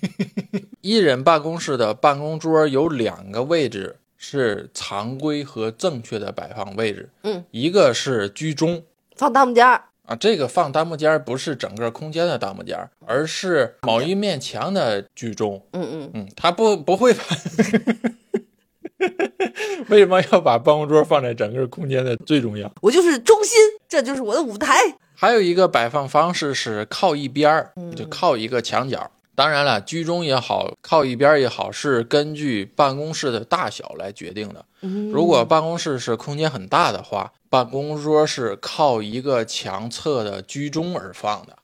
[0.82, 8.82] 一人办公室的办公桌有两个位置是常规和正确的摆放位置，嗯，一个是居中，
[9.16, 17.24] 放弹幕间儿啊，这个放弹幕间不是整个空间的弹幕间，而是某一面墙的居中，嗯嗯嗯，他不不会把。
[19.88, 22.70] 为什么要把办公桌放在整个空间的最重要？
[22.82, 24.76] 我就是中心，这就是我的舞台。
[25.14, 29.10] 还有一个摆放方式是靠一边儿，就靠一个墙角。
[29.34, 34.64] 当然了，居中也好，靠一边也好，是根据办公室的大小来决定的。
[35.12, 41.54] 如果办公室是空间很大的话，办公桌是靠一个墙侧的居中而放的。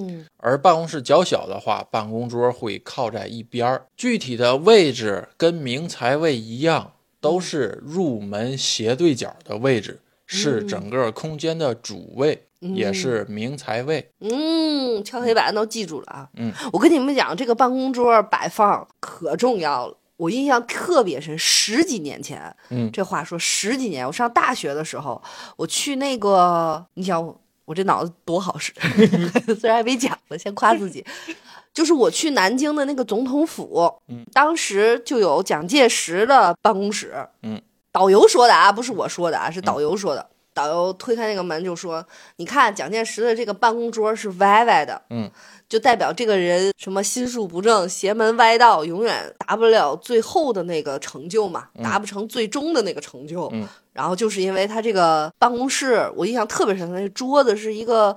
[0.00, 3.86] 嗯，而办公室较小的话，办公桌会靠在一边儿。
[3.96, 14.10] 具体的位置跟明财位一样，都是入门斜对角的位置，是整个空间的主位，也是明财位。
[14.20, 16.28] 嗯，敲黑板都记住了啊。
[16.36, 19.96] 嗯，我跟你们讲，这个办公桌摆放可重要了。
[20.16, 25.22] 我印象特别深，十几年前，嗯，这话说十几年，我上大学的时候，
[25.56, 27.34] 我去那个，你想。
[27.70, 28.72] 我这脑子多好使，
[29.60, 31.06] 虽然还没讲呢，先夸自己。
[31.72, 40.26] 就是我去南京的那个总统府，嗯，当时就有蒋介石的办公室，嗯，导游说的啊，不是我说的啊，是导游说的。
[40.52, 42.04] 导游推开那个门就说
[42.36, 45.30] ：“你看蒋介石的这个办公桌是歪歪的，嗯，
[45.68, 53.48] 就代表这个人什么心术不正、邪门歪道，永远达不了最后的那个成就嘛，达不成最终的那个成就。
[53.52, 58.16] 嗯，然后就是因为他这个办公室，我印象特别深，他那桌子是一个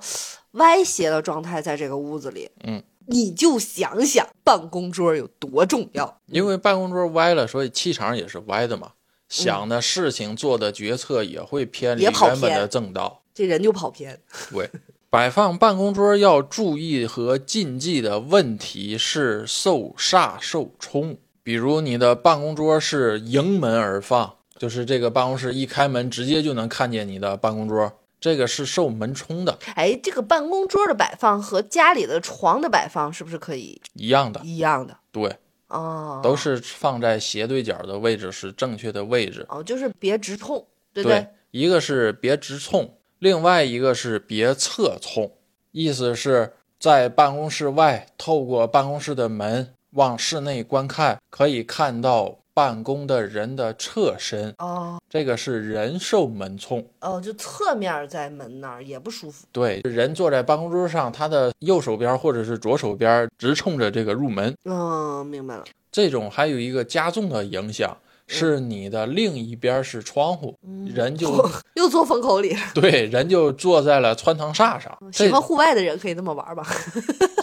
[0.52, 8.92] 歪斜的状态，在这个屋子里，嗯，你就想想办公桌有多重要，因为办公桌歪了，所以气场也是歪的嘛。”
[9.26, 14.20] 想的事情、做的决策也会偏离原本的正道，这人就跑偏。
[14.52, 14.70] 对，
[15.10, 21.16] 摆放办公桌要注意和禁忌的问题是受煞受冲。
[21.42, 29.58] 比如你的办公桌是迎门而放，就是这个办公室一开门直接就能看见你的办公桌，这个是受门冲的。
[29.74, 34.40] 哎，这个办公桌的摆放和家里的床的摆放是不是可以一样的？
[34.44, 35.36] 一样的，对。
[35.68, 41.26] 哦，都是放在斜对角的位置是正确的位置哦，就是别直冲，对不对？
[41.50, 45.32] 一个是别直冲，另外一个是别侧冲，
[45.72, 59.44] 意思是在办公室外透过办公室的门往室内观看，可以看到办公的人的侧身哦，这个是人受门冲哦，就侧面在门那儿也不舒服。
[59.50, 64.54] 对，人坐在办公桌上，他的右手边或者是左手边直冲着这个入门。
[64.64, 65.64] 嗯，明白了。
[65.90, 67.96] 这种还有一个加重的影响，
[68.28, 72.56] 是你的另一边是窗户，人就又坐风口里。
[72.72, 74.96] 对，人就坐在了穿堂煞上。
[75.12, 76.64] 喜欢户外的人可以这么玩吧？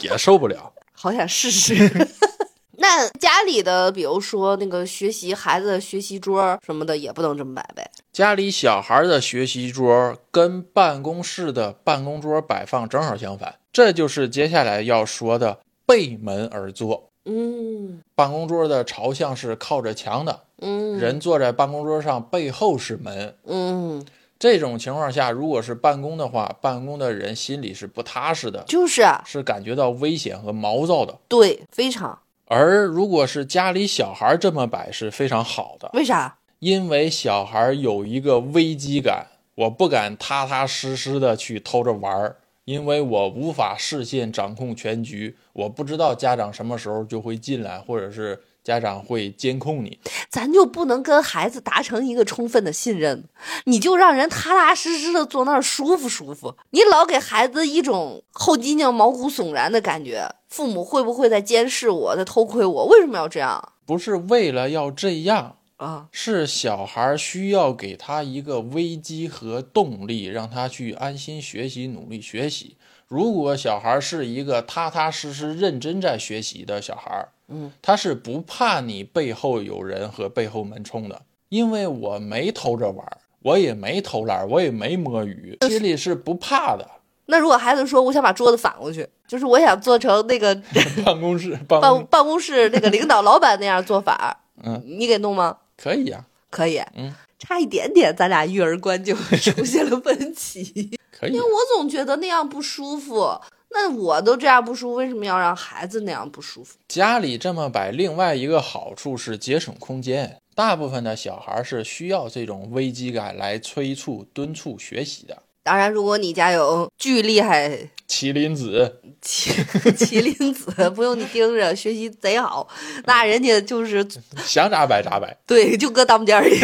[0.02, 0.72] 也受不了。
[0.94, 1.76] 好想试试。
[2.82, 7.90] 那家里的，比如说那个学习孩子的学习桌什么的，也不能这么摆呗。
[8.12, 17.10] 家里小孩的学习桌跟办公室的办公桌摆放正好相反，这就是接下来要说的背门而坐。
[17.26, 20.42] 嗯，办公桌的朝向是靠着墙的。
[20.58, 23.36] 嗯，人坐在办公桌上，背后是门。
[23.46, 24.04] 嗯，
[24.40, 31.16] 这种情况下，如果是办公的话，办公的人心里是不踏实的，就是是感觉到危险和毛躁的。
[31.28, 32.18] 对，非常。
[32.54, 35.90] 而如果是家里小孩这么摆是非常好的。
[35.94, 36.38] 为啥？
[36.60, 42.36] 因为小孩有一个危机感，我不敢踏踏实实的去偷着玩儿。
[42.66, 50.00] 因为我无法视线掌控全局，我不知道家长什么时候就会进来，或者是家长会监控你。
[50.30, 53.26] 咱就不能跟孩子达成一个充分的信任？
[53.66, 56.56] 你就让人踏踏实实的坐那儿舒服舒服。
[56.72, 62.86] 你老给孩子一种后脊梁毛骨悚然的感觉，父母会不会在监视我，在偷窥我？
[62.86, 63.74] 为什么要这样？
[63.86, 65.58] 不是为了要这样。
[65.78, 72.78] 啊，是小孩需要给他一个危机和动力，让他去安心学习、努力学习。
[73.12, 83.06] 如果小孩是一个踏踏实实、认真在学习的小孩，嗯，他是不怕你背后有人和背后门冲的，因为我没偷着玩，
[83.42, 86.88] 我也没偷懒，我也没摸鱼，心里是不怕的。
[87.26, 90.56] 那如果孩子说我想把桌子反过去，就是我想做成那个
[91.04, 95.58] 办公室 办办办公室那个领导老板那样做法，嗯，你给弄吗？
[95.76, 100.64] 可以呀，可以，嗯，差一点点，咱俩育儿观就出 现了分歧。
[101.12, 103.36] 可以，因为我总觉得那样不舒服。
[103.74, 106.78] 那我都这样不舒服，为什么要让孩子那样不舒服？
[106.88, 110.38] 家里这么摆，另外一个好处是节省空间。
[110.54, 115.42] 大部分的小孩是需要这种危机感来催促、敦促学习的。
[115.64, 119.54] 当然，如果你家有巨厉害麒麟子，麒
[119.96, 122.68] 麒麟子不用你盯着，学习贼好，
[123.06, 124.06] 那人家就是
[124.44, 125.38] 想咋摆咋摆。
[125.48, 126.60] 对，就搁当间里。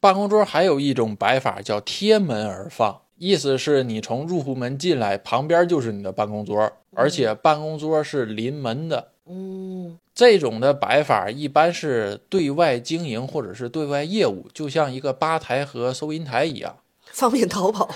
[0.00, 3.00] 办公桌还有一种摆法叫贴门而放。
[3.16, 9.08] 意思是你从入户门进来，旁边就是你的办公桌，而且办公桌是临门的。
[9.26, 16.76] 嗯，这种的摆法一般是对外经营或者是对外业务，就像一个吧台和收银台一样，
[17.12, 17.90] 方便逃跑。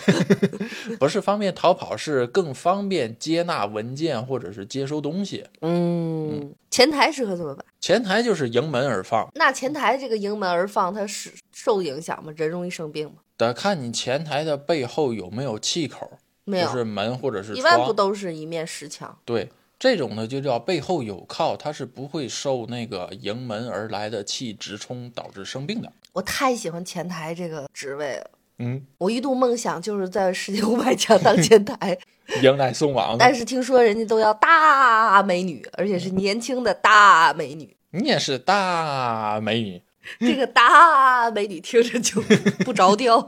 [0.99, 5.45] 不是方便逃跑，是更方便接纳文件或者是接收东西。
[5.61, 7.65] 嗯，前台适合怎么摆？
[7.81, 9.31] 前台就是迎门而放。
[9.37, 11.31] 那前台这个迎门而放，它是
[11.65, 12.33] 受影响吗？
[12.37, 13.19] 人容易生病吗？
[13.37, 19.17] 得看你前台的背后有没有气口，没有，就是门或者是一般不都是一面石墙？
[19.25, 19.49] 对，
[19.79, 25.93] 这种呢就叫背后有靠，它是不会受那个迎门而来的气直冲导致生病的。
[26.13, 31.97] 我太喜欢前台这个职位了，嗯，我一度梦想就是在世界五百强当前台，
[32.43, 33.17] 迎来送往。
[33.23, 37.77] 但是听说人家都要大美女，而且是年轻的大美女。
[37.91, 39.81] 你也是大美女。
[40.21, 42.21] 这个大美女听着就
[42.65, 43.27] 不着调。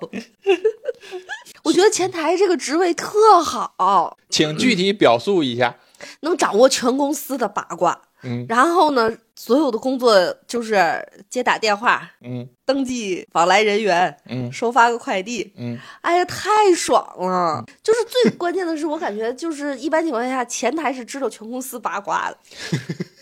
[1.64, 5.76] 我觉得前台这个职位特好，请具体表述一下。
[6.20, 10.14] 能掌握全公司的八卦，嗯，然后呢，所有的工作
[10.46, 17.64] 就是接打电话，嗯，登记往来人员，嗯，收发个快递，嗯，哎呀，太爽了！
[17.82, 22.36] 就是最关键的是，我感觉就是一般情况下，前台是知道全公司八卦的。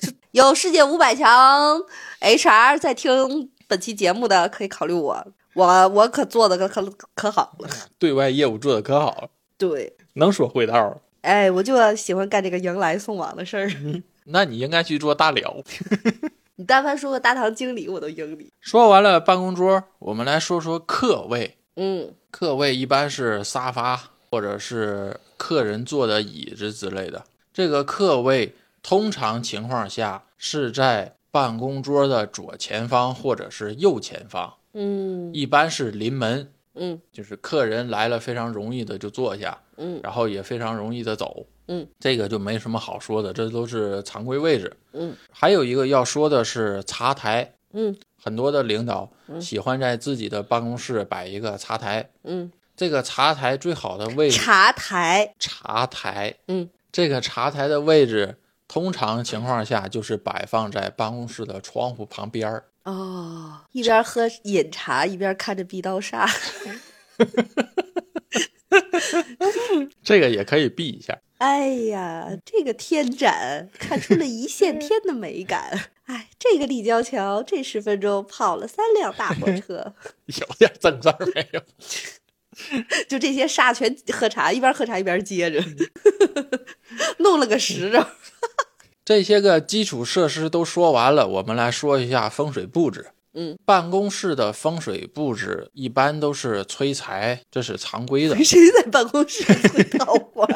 [0.32, 1.82] 有世界五百强
[2.20, 7.68] HR 在听本期节目的，可以考虑我，我我可做的可可可好了，
[7.98, 9.28] 对外业务做的可好了，
[9.58, 11.02] 对，能说会道。
[11.20, 13.70] 哎，我就喜欢干这个迎来送往的事儿。
[14.24, 15.62] 那你应该去做大了。
[16.56, 18.50] 你但凡说个大堂经理，我都应你。
[18.58, 21.58] 说完了办公桌，我们来说说客位。
[21.76, 27.22] 嗯，客位一般是沙发或者是客人坐的椅子之类的。
[27.52, 28.54] 这个客位。
[28.82, 49.10] 通常情况下是在办公桌的左前方或者是右前方，嗯，一般是临门，嗯，就是客人来了非常容易的就坐下，嗯，然后也非常容易的走，嗯，这个就没什么好说的，这都是常规位置，嗯，还有一个要说的是茶台，嗯，很多的领导
[49.40, 58.36] 喜欢在自己的办公室摆一个茶台，嗯，这个茶台最好的位置，茶台，茶台，嗯，这个茶台的位置。
[58.72, 66.26] 通常情况下，就是摆放在办公室的窗户旁边儿哦，一边喝饮茶，一边看着壁刀煞。
[70.02, 71.18] 这个也可以避一下。
[71.36, 75.90] 哎呀，这个天展看出了一线天的美感。
[76.04, 79.92] 哎，这个立交桥这十分钟跑了三辆大货车，
[80.24, 81.60] 有点正事儿没有？
[83.06, 85.62] 就这些煞全喝茶，一边喝茶一边接着，
[87.18, 88.02] 弄了个时钟。
[89.12, 93.08] 这些个基础设施都说完了，我们来说一下风水布置。
[93.34, 98.42] 嗯，办公室的风水布置一般都是催财，这是常规的。
[98.42, 100.46] 谁在办公室催桃花？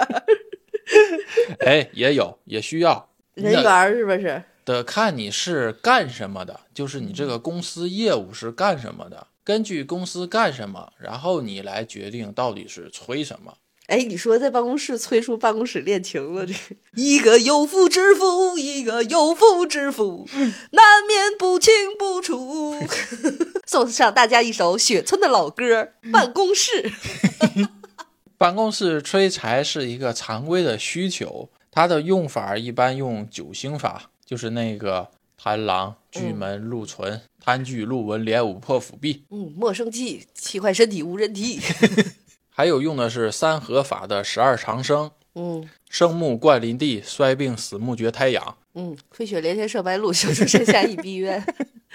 [1.66, 4.42] 哎，也有，也需要人缘是不是？
[4.64, 13.52] 得看你是干什么的，就是你这个公司业务是干什么的，根据公司干什么，然后你来决定到底是催什么。
[13.86, 16.44] 哎，你说在办公室催出办公室恋情了？
[16.44, 16.54] 这
[16.94, 22.74] 一个有妇之夫，一个有妇之夫，难免不清不楚。
[23.64, 26.90] 送上大家一首雪村的老歌《办公室》。
[28.36, 35.08] 办公室催财是一个常规的需求，它的用法一般用九星法，就是那个
[35.38, 39.24] 贪狼、巨门、禄存、贪巨、禄文、连五、破辅壁。
[39.30, 41.60] 嗯，莫生气，气坏身体无人替。
[42.58, 51.44] 还有用的是三合法的十二长生，嗯，生木冠林地，衰病死木绝胎养，嗯，飞雪连天射白鹿，笑出山下一闭月，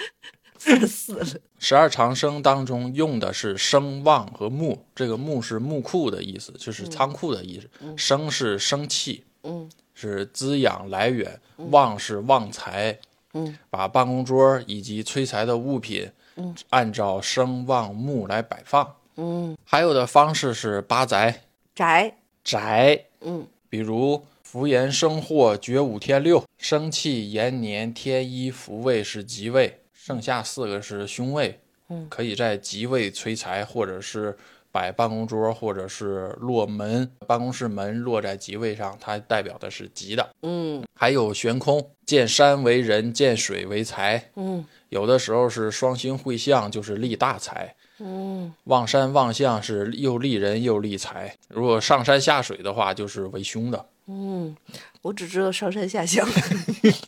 [0.59, 1.25] 烦死了。
[1.57, 7.65] 十二长生当中用的是生旺和木，这个木是木库的意思，就是仓库的意思；
[7.97, 11.27] 生是生气，嗯，是滋养来源；
[11.71, 12.99] 旺是旺财，
[13.33, 18.87] 嗯，把办公桌以及催财的物品，嗯，按照生旺木来摆放。
[19.17, 21.41] 嗯，还有的方式是八宅，
[21.75, 31.59] 宅，宅，嗯，比如福延生祸绝五天六，生气延年天一福位是吉位，剩下四个是凶位。
[31.89, 34.37] 嗯，可以在吉位催财，或者是
[34.71, 40.29] 摆办公桌，或者是落门，办公室门落在吉位上，它代表的是吉的。
[40.43, 44.29] 嗯还有悬空，见山为人，见水为财。
[44.35, 47.75] 嗯有的时候是双星会相，就是立大财。
[48.03, 51.35] 嗯望山望向是又利人又利财。
[51.49, 53.85] 如果上山下水的话，就是为凶的。
[54.07, 54.55] 嗯，
[55.01, 56.27] 我只知道上山下乡，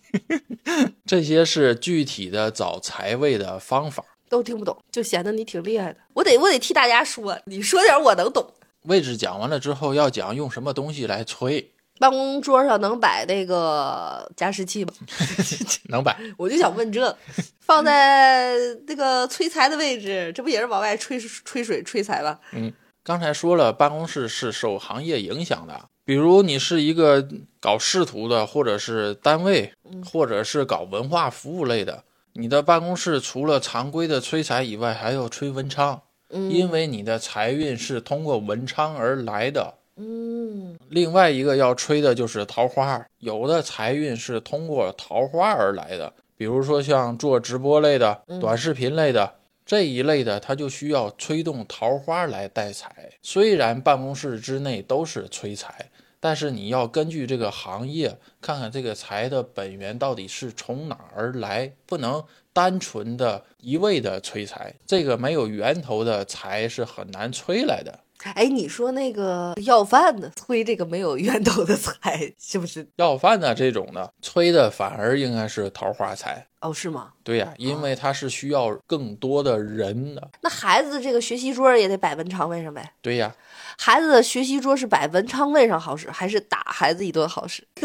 [1.05, 4.05] 这些是具体的找财位的方法。
[4.29, 5.99] 都听不懂，就显得你挺厉害的。
[6.13, 8.53] 我得我得替大家说，你说点我能懂。
[8.83, 14.93] 位置讲完了之后，要讲用什么东西来催，办公桌上能摆那个加湿器吗？
[15.89, 16.17] 能摆。
[16.37, 17.15] 我就想问这，
[17.59, 22.39] 放在那个催财的位置，这不也是往外吹吹水吹财吗？
[22.53, 22.71] 嗯
[23.03, 25.89] 刚才说了，办公室是受行业影响的。
[26.05, 27.27] 比如你是一个
[27.59, 29.73] 搞仕途的，或者是单位，
[30.09, 39.75] 或者是搞文化服务类的，你的办公室除了常规的催财以外，还要催文昌，嗯因为你的财运是通过文昌而来的。
[39.95, 49.35] 嗯另外一个要吹的就是桃花，有的财运是通过桃花而来的，比如说像做直播类的、短视频类的。
[49.65, 53.09] 这一类的，它就需要催动桃花来带财。
[53.21, 55.89] 虽然办公室之内都是催财，
[56.19, 62.21] 但是你要根据这个行业，看看这个财的本源到底是从哪儿来，不能
[62.51, 64.75] 单纯的一味的催财。
[64.85, 67.97] 这个没有源头的财是很难催来的。
[68.31, 72.87] 哎，你说那个要饭的催 这个没有源头的财，是不是？
[72.95, 76.47] 要饭的这种的，催的反而应该是桃花财。
[76.61, 77.11] 哦，是吗？
[77.23, 80.31] 对呀、因为它是需要更多的人的。
[80.41, 82.93] 那孩子这个学习桌也得摆文昌位上呗？
[83.01, 83.35] 对呀、
[83.77, 87.67] 孩子的学习桌是摆文昌位上好使，还是打孩子一顿好使？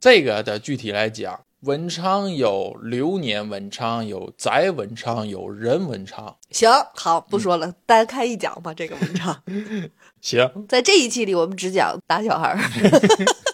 [0.00, 6.36] 这个的具体来讲，文昌有流年文昌，有宅文昌，有人文昌。
[6.50, 8.74] 行，好，不说了，单开一讲吧。
[8.74, 9.42] 这个文昌，
[10.20, 12.58] 行，在这一期里，我们只讲打小孩儿，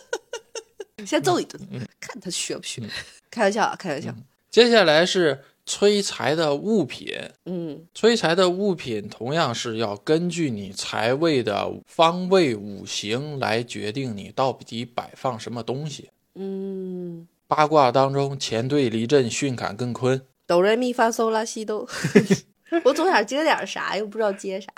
[1.05, 1.61] 先揍一顿，
[2.01, 2.83] 看他学不学。
[3.31, 4.15] 开玩笑啊，开玩笑。
[4.51, 7.15] 接下来是催财的物品。
[7.45, 16.09] 嗯催财的物品同样是要根据你财位的方位五行来决定你到底摆放什么东西。
[16.35, 20.21] 嗯，八卦当中，乾兑离震，巽坎艮坤。
[20.47, 21.89] 哆来咪发嗦拉西哆。
[22.85, 24.71] 我总想接点啥，又不知道接啥。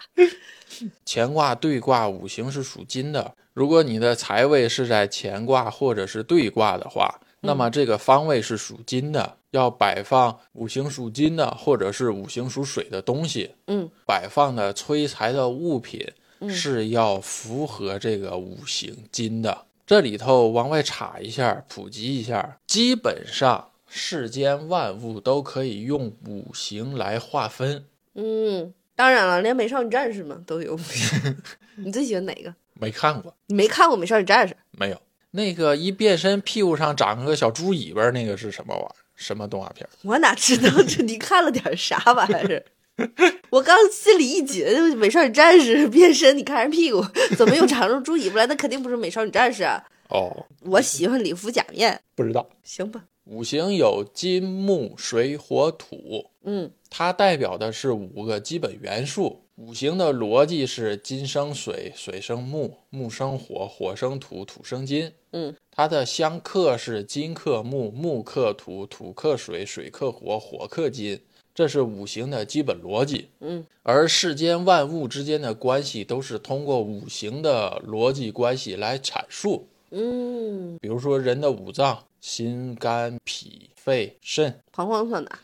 [1.04, 3.34] 乾卦、兑卦五行是属金的。
[3.52, 13.50] 如果你的财位是在乾卦或者是兑卦的话，那么这个方位是属金的，要摆放五行属金的或者是五行属水的东西。
[13.66, 16.06] 嗯，摆放的催财的物品
[16.48, 19.66] 是要符合这个五行金的。
[19.90, 27.86] 这里头往外插一下，普及一下，基本上世间万物都可以用五行来划分。
[28.14, 30.78] 嗯，当然了，连美少女战士嘛都有。
[31.74, 32.54] 你最喜欢哪个？
[32.74, 33.34] 没看过。
[33.46, 34.56] 你没看过美少女战士？
[34.78, 38.94] 没有，那个一变身屁股上长个小猪尾巴，那个是什么玩意儿？
[39.16, 39.84] 什么动画片？
[40.02, 42.64] 我哪知道这你看了点啥玩意儿？
[43.50, 44.64] 我刚心里一紧，
[44.96, 47.04] 美少女战士变身，你看人屁股，
[47.36, 48.46] 怎么又长出猪尾巴来？
[48.46, 49.82] 那肯定不是美少女战士啊！
[50.08, 52.48] 哦，我喜欢礼服假面，不知道。
[52.62, 53.04] 行吧？
[53.24, 59.44] 五行有金木水火土，嗯它代表的是五个基本元素。
[59.56, 65.12] 五行的逻辑是金生水，水生木，木生火，火生土，土生金。
[65.32, 71.20] 嗯它的相克是金克木，木克土，土克水，水克火，火克金。
[71.54, 73.28] 这是五行的基本逻辑。
[73.40, 79.68] 嗯而世间万物之间的关系都是通过五行的逻辑关系来阐述。
[79.90, 84.60] 嗯，比如说人的五脏：心、肝、脾、肺、肾。
[84.70, 85.38] 膀胱算哪？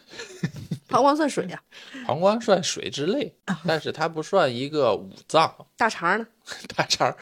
[0.86, 1.60] 膀胱算水呀、
[2.06, 3.34] 膀胱算水之类，
[3.66, 5.52] 但是它不算一个五脏。
[5.76, 6.26] 大肠呢？
[6.76, 7.16] 大肠，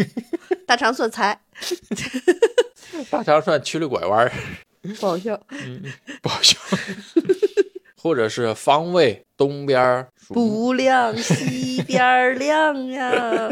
[0.66, 1.38] 大肠算财，
[3.10, 4.32] 大肠算曲里拐弯儿，
[4.98, 5.38] 不好笑。
[6.22, 6.56] 不好笑。
[8.02, 13.48] 或者是方位，东边儿，不亮西边儿亮呀。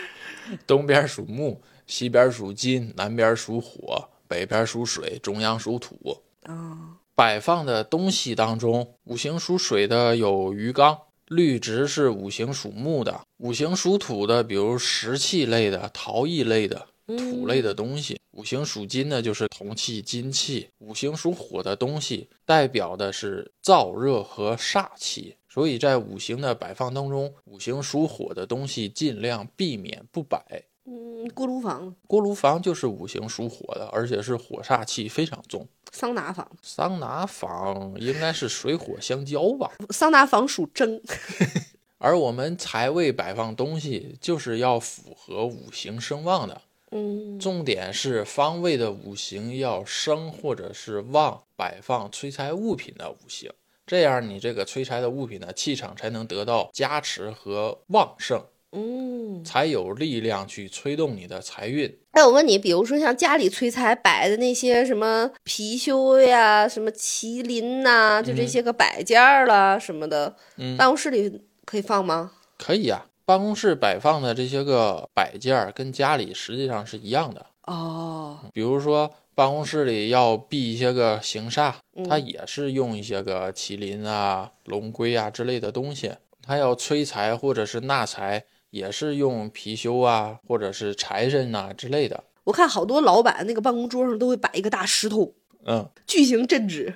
[0.66, 5.96] 东边属木，西边属金，南边属火，北边属水，中央属土。
[6.44, 6.76] 哦，
[7.14, 18.18] 摆放的东西当中，五行属水的有鱼缸，绿植是五行属木的，五行属土的，比如石器类的、陶艺类的、土类的东西。
[18.32, 20.68] 五行属金呢就是铜器、金器。
[20.78, 25.36] 五行属火的东西，代表的是燥热和煞气。
[25.48, 30.64] 所以在五行的摆放当中，五行属火的东西尽量避免不摆。
[30.84, 35.66] 嗯，锅炉房、锅炉房就是五行属火的，而且是火煞气非常重。
[35.92, 39.72] 桑拿房，桑拿房应该是水火相交吧？
[39.90, 41.00] 桑拿房属蒸。
[41.98, 46.60] 而我们财位摆放东西，就是要符合五行声望的。
[46.92, 53.50] 嗯，重点是方位的五行要生或者是旺，摆放催财物品的五行，
[53.86, 58.40] 这样你这个催财的物品的气场才能得到加持和旺盛。
[58.72, 61.98] 嗯，才有力量去催动你的财运。
[62.10, 72.32] 哎，我问你，比如说像家里催财摆的那些什么貔貅呀、什么麒麟呐，就这些个摆件儿啦什么的，嗯，办公室里可以放吗？
[72.58, 77.44] 可以呀，办公室摆放的这些个摆件儿跟家里实际上是一样的。
[77.64, 86.12] 哦，比如说办公室里要避一些个行煞，嗯它也是用一些个麒麟啊、龙龟啊之类的东西。
[86.40, 88.44] 它要催财或者是纳财。
[88.70, 92.24] 也是用貔貅啊，或者是财神呐之类的。
[92.44, 95.32] 我看好多老板那个办公桌上都会摆一个大石头，
[95.64, 96.92] 嗯， 巨型镇纸。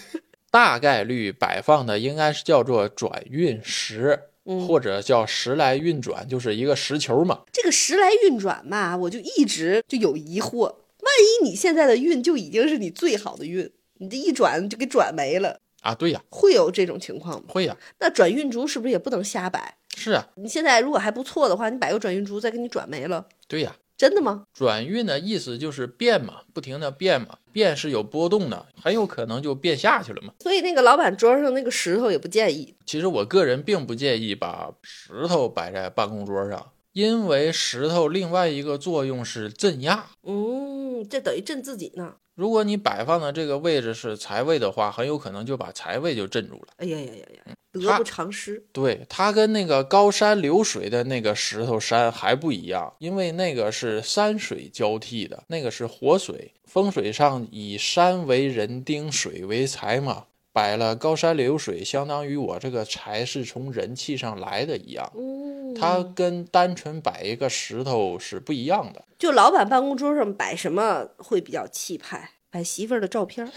[0.50, 7.40] 大概率摆放的应该是叫做转运石，嗯、或者叫时来运转，就是一个石球嘛。
[7.52, 15.94] 这个时来运转嘛，我就一直就有疑惑，万一你现在的运就已经是你最好的运，你这一转就给转没了啊？
[15.94, 17.44] 对呀，会有这种情况吗？
[17.48, 17.76] 会呀。
[18.00, 19.76] 那转运竹是不是也不能瞎摆？
[19.96, 23.26] 是啊，你现在如果还不错的话，你摆个转运珠再给你转没了。
[23.46, 24.44] 对呀，真的吗？
[24.54, 30.32] 转运的意思就是变嘛，不停的变嘛，变是有波动的，很有可能就变下去了嘛。
[30.38, 32.74] 所以那个老板桌上那个石头也不建议。
[32.86, 40.06] 其实我个人并不建议把石头摆在办公桌上，因为石头另外一个作用是镇压。
[40.22, 42.14] 嗯，这等于镇自己呢。
[42.34, 46.68] 如果你摆放的这个位置是财位的话，很有可能就把财位就镇住了。
[46.78, 48.62] 哎呀呀呀呀，得不偿失。
[48.72, 56.52] 对，它跟那个高山流水的那个石头山还不一样，因为那个是山水交替的，那个是活水。
[56.64, 65.12] 风水上以山为人丁，水为财嘛，摆了高山流水，相当于我这个财是从人气上来的一样。
[65.16, 69.04] 嗯，它跟单纯摆一个石头是不一样的。
[69.18, 72.30] 就老板办公桌上摆什么会比较气派？
[72.50, 73.50] 摆媳妇儿的照片。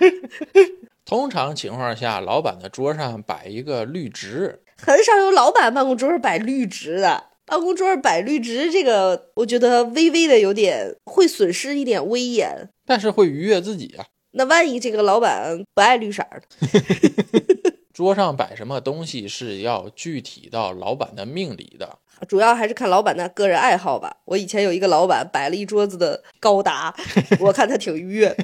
[1.10, 7.24] 通常情况下，老板的桌上摆一个绿植，很少有老板办公桌上摆绿植的。
[7.44, 14.06] 办公桌上摆绿植，这个我觉得微微的有点会损失一点威严，但是会愉悦自己啊。
[14.30, 16.42] 那万一这个老板不爱绿色的，
[17.92, 21.98] 桌上摆什么东西是要具体到老板的命理的，
[22.28, 24.18] 主要还是看老板的个人爱好吧。
[24.26, 26.94] 我以前有一个老板摆了一桌子的高达，
[27.40, 28.36] 我看他挺愉悦。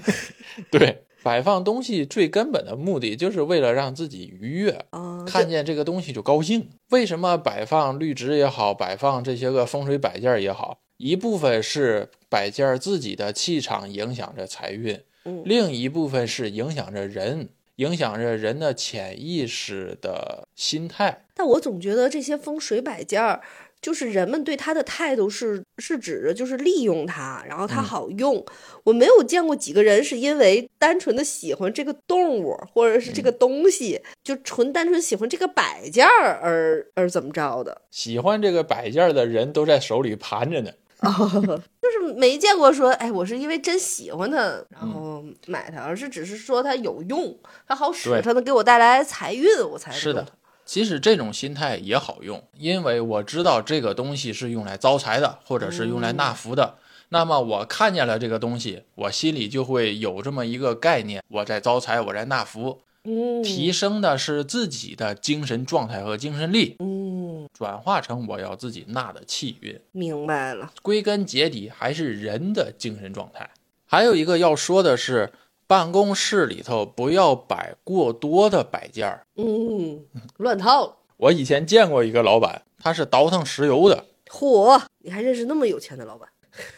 [0.73, 1.05] 对。
[1.27, 6.69] 摆放东西最根本的目的就是为了让自己愉悦，啊，看见这个东西就高兴。
[6.91, 21.25] 为什么摆放绿植也好，摆放这些个风水摆件也好，一部分是摆件自己的气场影响着财运，嗯，另一部分是影响着人，影响着人的潜意识的心态。
[21.35, 23.43] 但我总觉得这些风水摆件儿。
[23.87, 28.35] 就是人们对它的态度是是指着就是利用它，然后它好用。
[28.39, 28.45] 嗯、
[28.83, 37.83] 我没有见过几个人是因为单纯的喜欢这个动物或者是这个东西，嗯、就纯单纯喜欢这个摆件儿而而怎么着的。
[37.93, 40.73] 喜欢这个摆件的人都在手里盘着呢，
[41.03, 41.31] 哦、
[41.81, 44.37] 就是没见过说，哎，我是因为真喜欢它
[44.69, 50.27] 然后买它，而是只是说它有用，它好使，它能给我带来财运，我才是的。
[50.67, 56.75] 其实这种心态也好用，因为我知道这个东西是用来招财的，或者是用来纳福的。
[57.11, 62.81] 那么我看见了这个东西，我心里就会有这么一个概念：我在招财，我在纳福。
[63.05, 66.75] 嗯，提升的是自己的精神状态和精神力。
[66.81, 69.81] 嗯，转化成我要自己纳的气运。
[69.93, 73.49] 明白了，归根结底还是人的精神状态。
[73.87, 75.33] 还有一个要说的是。
[75.67, 80.05] 办公室里头不要摆过多的摆件儿，嗯，
[80.37, 80.97] 乱套了。
[81.17, 84.05] 我以前见过一个老板，他是倒腾石油的。
[84.29, 86.29] 嚯，你还认识那么有钱的老板？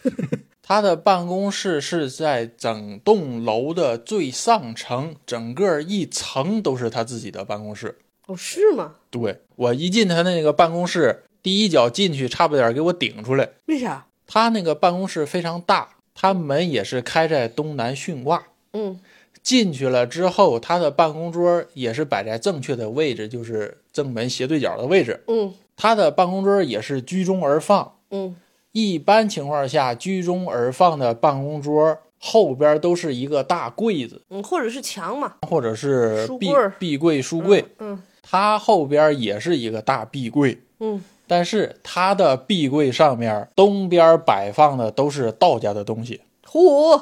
[0.63, 7.97] 他的办公室是在整栋楼的最上层，整个一层都是他自己的办公室。
[8.27, 8.95] 哦，是吗？
[9.09, 13.49] 对，我一进他那个办公室，第一脚进去，差不点给我顶出来。
[13.65, 14.05] 为啥？
[14.27, 18.45] 他那个办公室非常大，他门也是开在东南巽卦。
[18.73, 18.99] 嗯，
[19.41, 25.23] 进去了之后，他的办公桌也是摆在正确的位置，就是正门斜对角的位置。
[25.27, 27.95] 嗯，他的办公桌也是居中而放。
[28.11, 28.35] 嗯，
[28.71, 36.71] 一般情况下，居中而放的办公桌后边都是一个大柜子，嗯，或者是墙嘛，或者是壁书柜。
[36.79, 41.03] 壁柜、书柜，嗯它后边也是一个大壁柜，嗯。
[41.25, 46.99] 但是他的壁柜上面东边摆放的都是道家的东西，嚯，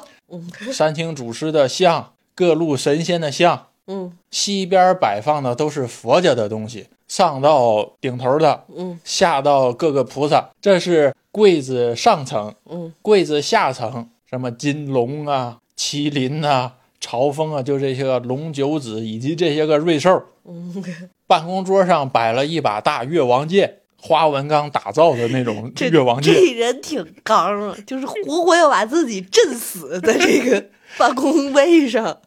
[0.72, 3.66] 三清祖师的像，各路神仙的像。
[3.90, 10.50] 嗯西边摆放的都是佛家的东西，上到顶头的，嗯下到各个菩萨。
[10.60, 20.22] 这是柜子上层，嗯柜子下层，什么金龙啊、麒麟啊、朝风啊，就这些个龙九子以及这些个瑞兽。
[20.44, 20.84] 嗯，
[21.26, 26.32] 办公桌上摆了一把大越王剑，花纹钢打造的那种 这越王剑。
[26.32, 32.20] 这人挺刚啊，就是活活要把自己震死在这个 办公位上，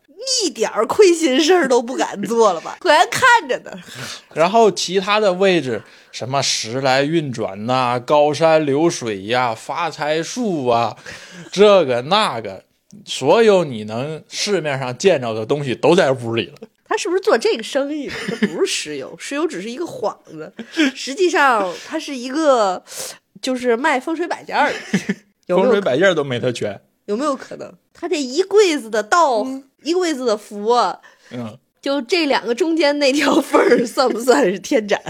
[0.44, 2.78] 一点儿亏心事儿都不敢做了吧？
[2.82, 3.72] 果然看着呢。
[4.34, 10.96] 然后其他的位置，什么时来运转呐、高山流水呀、发财树啊，
[11.52, 12.64] 这个那个，
[13.06, 16.68] 所有你能市面上见着的东西都在屋里了。
[16.92, 18.14] 他是不是做这个生意的？
[18.28, 20.52] 他不是石油， 石油只是一个幌子，
[20.94, 22.84] 实际上他是一个，
[23.42, 24.76] 就是卖风水摆件儿的。
[25.56, 26.78] 风水摆件都没他全。
[27.06, 27.74] 有没有可能？
[27.94, 29.48] 他这一柜子的道，
[29.84, 31.00] 一柜子的佛，
[31.32, 35.02] 嗯，就这两个中间那条缝儿， 算不算是天斩？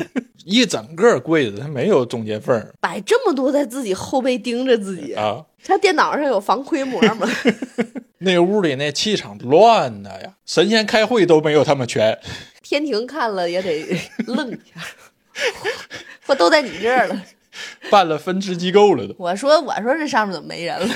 [0.45, 5.43] 一整个柜子它没有中间缝儿摆这么多在自己后背盯着自己，啊。
[5.65, 7.27] 他电脑上有防窥膜吗？
[8.19, 12.17] 那屋里那气场乱的呀，神仙开会都没有他们全。
[12.61, 13.83] 天庭看了也得
[14.27, 14.81] 愣一下，
[16.27, 17.21] 我都在你这儿了。
[17.91, 19.13] 办了分支机构了都。
[19.17, 20.95] 我说我说这上面怎么没人了？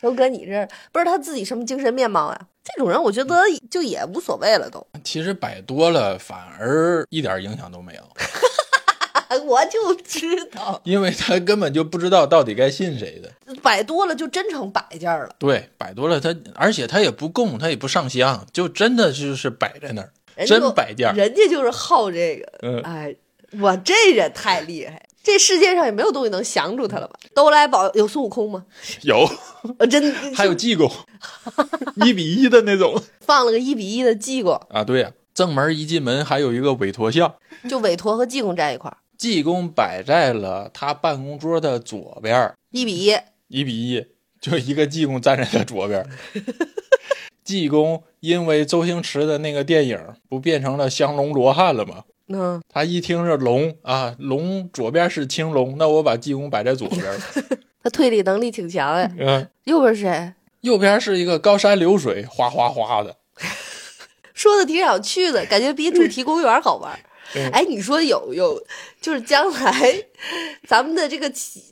[0.00, 2.40] 都搁你这儿，不是他自己什么精神面貌呀？
[2.64, 3.36] 这种人我觉得
[3.70, 4.84] 就也无所谓了都。
[5.04, 8.02] 其实摆多了反而一点影响都没有，
[9.46, 13.54] 我就知道，因为他根本就不知道到底该信谁的。
[13.62, 15.34] 摆多了就真成摆件儿了。
[15.38, 20.10] 对，摆多了他，而且他也不供，他也不上香，就真的就是摆在那儿，
[20.46, 21.14] 真摆件儿。
[21.14, 22.52] 人家就是好这个。
[22.62, 23.14] 嗯哎，
[23.60, 27.14] 我这人太厉害，这世界上也没有东西能降住他了吧？
[27.34, 28.64] 都来宝有孙悟空吗？
[29.02, 29.28] 有，
[29.78, 30.90] 呃，真 还有济公，
[32.04, 34.82] 一比一的那种放了个一比一的济公，啊。
[34.82, 37.34] 对呀、正门一进门还有一个韦陀像，
[37.68, 43.14] 就韦陀和济公站一块儿，济公摆在了他办公桌的左边儿，一比一。
[43.48, 44.04] 一比一，
[44.40, 46.08] 就一个济公站在他左边儿。
[47.44, 52.04] 济公因为周星驰的那个电影不变成了降龙罗汉了吗？
[52.28, 57.02] 嗯，他一听是龙啊，龙左边是青龙，那我把济公摆在左边。
[57.84, 59.12] 他推理能力挺强呀。
[59.18, 60.32] 嗯，右边是谁？
[60.62, 63.14] 右边是一个高山流水，哗哗哗的。
[64.32, 66.98] 说的挺想去的，感觉比主题公园好玩
[67.52, 68.62] 哎，你说有有，
[69.00, 70.04] 就是将来
[70.66, 71.30] 咱们的这个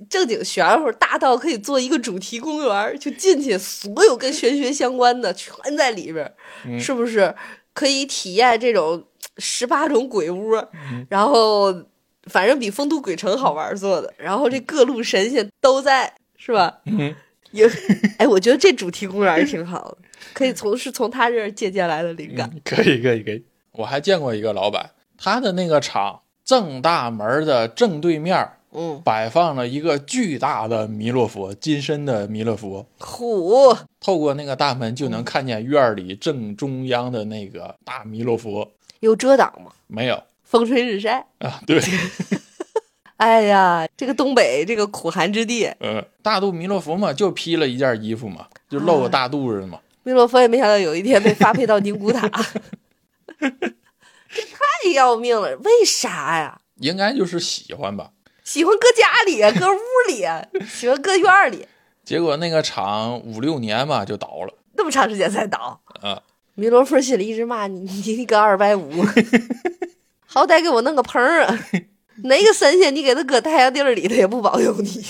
[0.09, 6.33] 正经玄乎大到可以做一个主题公园，就进去所有跟玄学相关的全在里边，
[6.67, 7.35] 嗯是不是
[7.73, 9.05] 可以体验这种
[9.39, 10.55] 十八种鬼屋？
[10.91, 11.73] 嗯然后
[12.25, 16.81] 反正比丰都鬼城好玩儿做的，然后这各路神仙都在，是吧？
[16.87, 17.15] 嗯，
[17.51, 17.69] 也，
[18.19, 19.99] 哎，我觉得这主题公园儿挺好的，
[20.33, 22.51] 可以从是从他这儿借鉴来的灵感。
[22.53, 23.45] 嗯可以可以可以。
[23.73, 24.91] 我还见过一个老板，
[25.23, 32.85] 他的那个厂正大门的正对面嗯，摆放了一个巨大的弥勒佛，金身的弥勒佛。
[32.99, 38.73] 虎，透过那个大门就能看见院里正中央的那个大弥勒佛。
[39.01, 39.71] 有遮挡吗？
[39.87, 41.27] 没有风吹日晒。
[41.39, 41.61] 啊？
[41.67, 41.81] 对，
[43.19, 49.79] 哎呀，这个东北这个苦寒之地，嗯，大肚弥勒佛嘛，就披了一件衣服嘛，就露个大肚子嘛。
[50.03, 52.61] 弥勒佛也没想到有一天被发配到宁古塔，这
[54.93, 55.57] 太要命了！
[55.57, 56.61] 为啥呀？
[56.77, 58.11] 应该就是喜欢吧。
[58.45, 59.79] 喜欢搁家里，搁屋
[60.09, 60.27] 里，
[60.69, 61.67] 喜欢搁院里，
[62.05, 65.81] 结果那个厂五六年吧就倒了那么长时间才倒。
[66.01, 66.21] 啊。
[66.55, 69.03] 弥勒佛心里一直骂你，你你个二百五，
[70.27, 71.59] 好歹给我弄个棚儿啊！
[72.25, 75.03] 哪个神仙你给他搁太阳地儿里，他也不保佑你。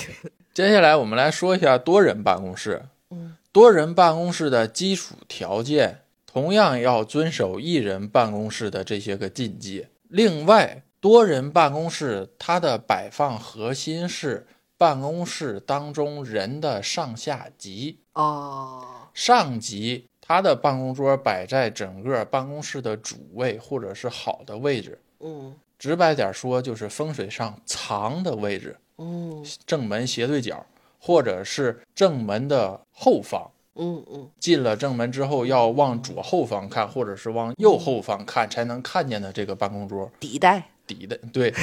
[0.53, 2.83] 接下来我们来说一下多人办公室。
[3.11, 6.02] 嗯，多人办公室的基础条件
[6.33, 9.85] 同样要遵守一人办公室的这些个禁忌。
[10.09, 17.99] 另外，多人办公室它的摆放核心是办公室当中人的上下级。
[18.13, 24.99] 哦，上级他的办公桌摆在整个办公室的主位或者是好的位置。
[25.19, 30.65] 嗯直白点说，就是风水上藏的位置，嗯正门斜对角，
[30.97, 33.51] 或者是正门的后方。
[33.75, 41.17] 嗯嗯，进了正门之后，要往左后方看，或者是往右后方看，才能看见的这个办公桌底带，底的。
[41.31, 41.53] 对，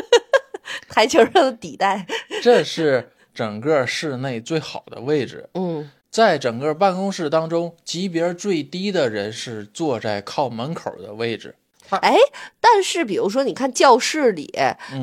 [0.88, 2.06] 台球上的底带。
[2.42, 5.48] 这是整个室内最好的位置。
[5.54, 11.54] 嗯在整个办公室当中，级别最低的人是坐在靠门口的位置。
[11.90, 12.16] 哎，
[12.60, 14.52] 但是比如说，你看教室里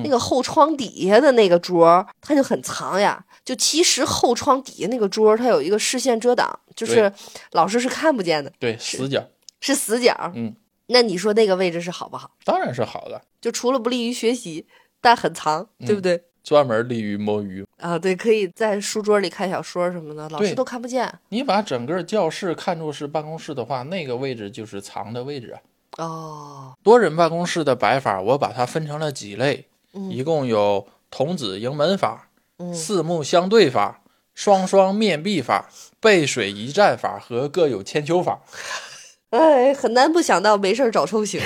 [0.04, 3.24] 那个后窗底下的那个桌，它就很藏呀。
[3.48, 7.10] 就其实后窗底下那个桌，它有一个视线遮挡，就是
[7.54, 8.52] 老师是看不见的。
[8.60, 9.26] 对，死角
[9.62, 10.34] 是死角。
[10.36, 10.54] 嗯，
[10.88, 12.30] 那你说那个位置是好不好？
[12.44, 13.22] 当然是好的。
[13.40, 14.68] 就除了不利于学习，
[15.00, 16.22] 但很藏，对不对？
[16.44, 21.10] 专门利于摸鱼啊，对，可以在书桌里看小说什么的，老师都看不见。
[21.30, 26.04] 你把整个教室看作是办公室的话，那个位置就是藏的位置啊。
[26.04, 29.68] 哦，多人办公室的摆法，我把它分成了几类，
[30.10, 32.27] 一共有童子迎门法、
[32.74, 34.02] 四目相对法、
[34.34, 38.42] 双双面壁法、背水一战法和各有千秋法。
[39.32, 41.42] 哎，很难不想到没事找抽型。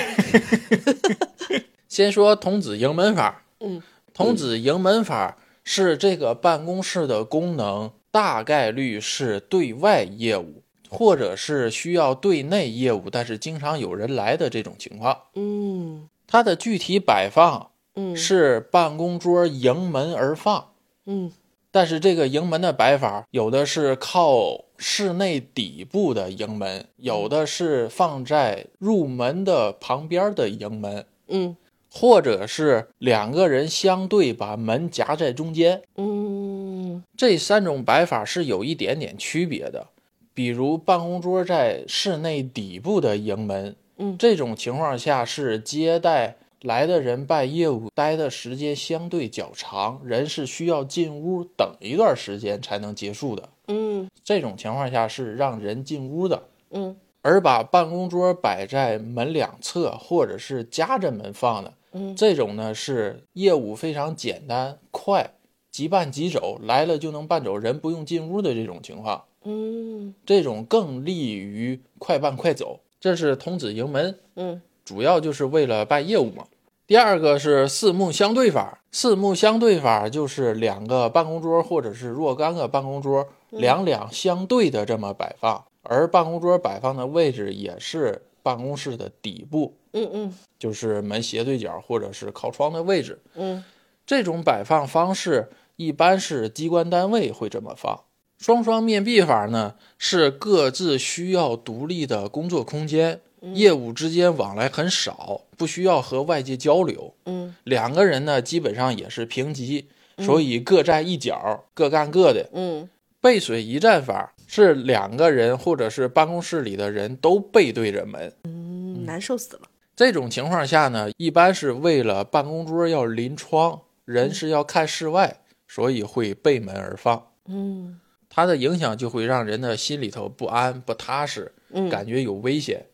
[1.89, 3.81] 先说童子迎门法，嗯，
[4.13, 10.63] 童子迎门法是这个办公室的功能，大概率是对外业务。
[10.93, 15.17] 或者是需要对内业务，但是经常有人来的这种情况。
[15.35, 20.70] 嗯，它的具体摆放，嗯，是办公桌迎门而放。
[21.05, 21.31] 嗯，
[21.71, 31.05] 但是这个迎门的摆法，有的是靠室内底部的迎门，有的是放在入门的旁边的迎门。
[31.27, 31.55] 嗯，
[31.89, 35.81] 或者是两个人相对把门夹在中间。
[35.95, 39.87] 嗯，这三种摆法是有一点点区别的。
[40.33, 65.31] 比如办公桌在室内底部的迎门，嗯，这种情况下是接待来的人办业务待的时间相对较长，人是需要进屋等一段时间才能结束的，嗯，这种情况下是让人进屋的，嗯，而把办公桌摆在门两侧或者是夹着门放的，嗯，这种呢是业务非常简单快，
[65.71, 69.23] 即办即走，来了就能办走，人不用进屋的这种情况。
[69.43, 74.19] 嗯，这种更利于快办快走，这是童子迎门。
[74.35, 76.45] 嗯，主要就是为了办业务嘛。
[76.91, 89.73] 第二个是四目相对法，四目相对法就是两个办公桌或者是若干个办公桌两两相对的这么摆放，而办公桌摆放的位置也是办公室的底部。
[89.93, 93.17] 嗯嗯，就是门斜对角或者是靠窗的位置。
[93.35, 93.63] 嗯，
[94.05, 98.01] 这种摆放方式一般是机关单位会这么放。
[98.37, 103.21] 双双面壁法呢，是各自需要独立的工作空间，
[103.53, 107.13] 业务之间往来很少，不需要和外界交流。
[107.25, 109.89] 嗯，两个人呢，基本上也是平级，
[110.19, 112.49] 所以各占一角，各干各的。
[112.53, 112.89] 嗯，
[113.19, 119.61] 背水一战法是两个人或者是办公室里的人都背对着门，嗯，难受死了。
[119.95, 127.27] 这种情况下呢，一般是为了办公桌要临窗，人是要看室外，所以会背门而放。
[127.47, 127.99] 嗯。
[128.33, 132.90] 它的影响就会让人的心里头不安、不踏实，嗯，感觉有危险，嗯。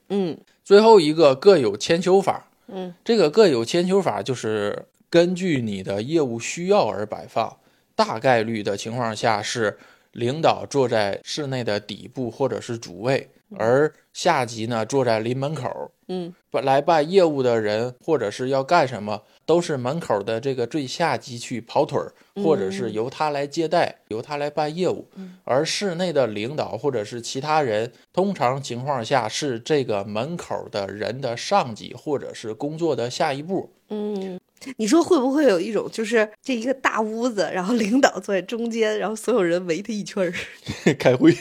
[0.63, 7.57] 最后一个各有千秋法，嗯，这个各有千秋法就是根据你的业务需要而摆放，
[7.95, 9.77] 大概率的情况下是
[10.11, 19.23] 领导坐在室内的底部或者是主位，而下级呢坐在临门口，嗯，本来办业务的人或者是要干什么。
[19.47, 22.11] 都是门口的这个最下级去跑腿儿，
[22.43, 25.07] 或者是由他来接待，由他来办业务。
[25.45, 33.71] 而室内的领导或者是其他人，通常情况下是这个门口的人的上级，或者是工作的下一步。
[33.89, 34.39] 嗯，
[34.77, 40.33] 你说会不会有一种，就是这一个大屋子，然后领导坐在中间，然后所有人围他一圈儿
[40.99, 41.33] 开会，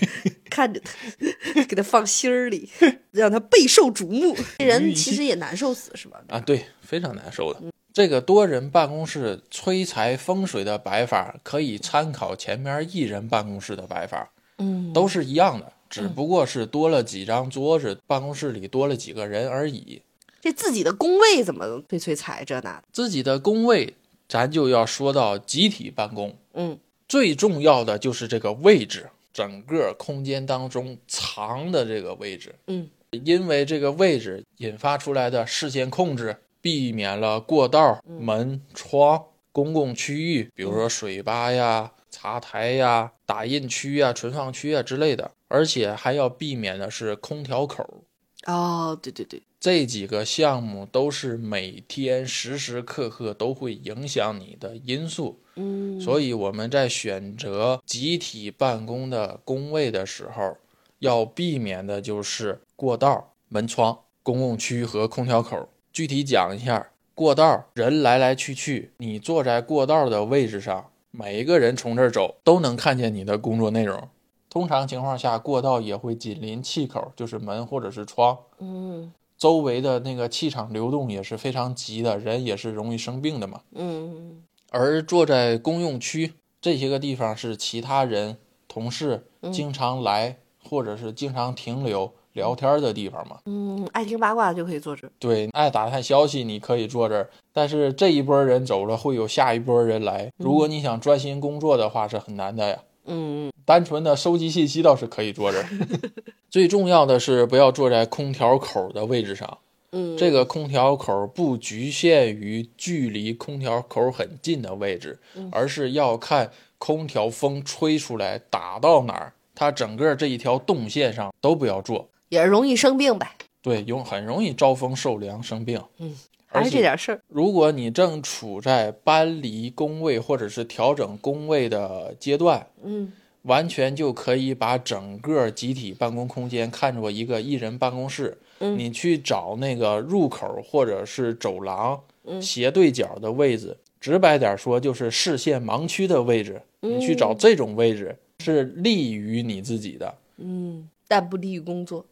[0.48, 2.68] 看着他，给他放心儿里，
[3.10, 4.36] 让他备受瞩目。
[4.58, 6.22] 这人其实也难受死，是吧？
[6.28, 7.60] 啊，对，非常难受的。
[7.92, 20.02] 这个多人办公室催财风水的摆法，可以参考前面一人办公室的摆法，嗯，都是一样的，只不过是多了几张桌子，办公室里多了几个人而已。
[20.46, 22.44] 这自己的工位怎么催催财？
[22.44, 23.94] 这那自己的工位，
[24.28, 26.78] 咱就要说到集体办公，嗯，
[27.08, 36.36] 最重要的就是这个位置，整个空间当中藏的这个位置，嗯，因为这个位置引发出来的视线控制。
[36.62, 39.22] 避免了过道、门窗、
[39.52, 48.02] 公共区域，比如说水吧呀、茶台呀、打印区呀、存放区啊之类的，而且还要避免的是空调口。
[48.46, 55.40] 哦，对对对，这几个项目都是每天时时刻刻都会影响你的因素。
[55.56, 60.56] 嗯，所以我们在选择集体办公的工位的时候，
[61.00, 65.68] 要避免的就是过道、门窗、公共区和空调口。
[65.92, 74.08] 具体讲一下，过道人来来去去，你坐在过道的位置上，每一个人从这儿走都能看见你的工作内容。
[74.56, 78.34] 通常情况下，过道也会紧邻气口，就是门或者是窗。
[78.58, 83.60] 嗯周围的那个气场流动也是非常急的，人也是容易生病的嘛。
[83.74, 93.40] 嗯而坐在公用区这些个地方是其他人、同事经常来或者是经常停留聊天的地方嘛。
[93.44, 95.10] 嗯，爱听八卦就可以坐这儿。
[95.18, 100.32] 对，爱打探消息你可以坐这儿，但是这一波人走了，会有下一波人来。
[100.38, 102.78] 如果你想专心工作的话，是很难的呀。
[103.08, 105.68] 嗯单纯的收集信息倒是可以坐这儿，
[106.48, 109.58] 最重要的是不要坐在空调口的位置上。
[109.92, 115.18] 嗯，这个空调口不局限于距离空调口很近的位置，
[115.50, 122.08] 而是要看空调风吹出来打到哪儿，它整个这一条动线上都不要坐。
[122.28, 125.80] 也是容易生病呗，对，容很容易招风受凉生病。
[125.98, 126.14] 嗯，
[126.46, 127.20] 还是而且这点事儿。
[127.28, 133.12] 如果你正处在搬离工位或者是调整工位的阶段，嗯
[133.46, 138.38] 完全就可以把整个集体办公空间看作一个一人办公室。
[138.58, 146.62] 嗯你去找那个入口或者是走廊嗯斜对角的位置，直白点说就是视线盲区的位置。
[146.80, 150.14] 你去找这种位置是利于你自己的。
[150.38, 152.06] 嗯，但不利于工作，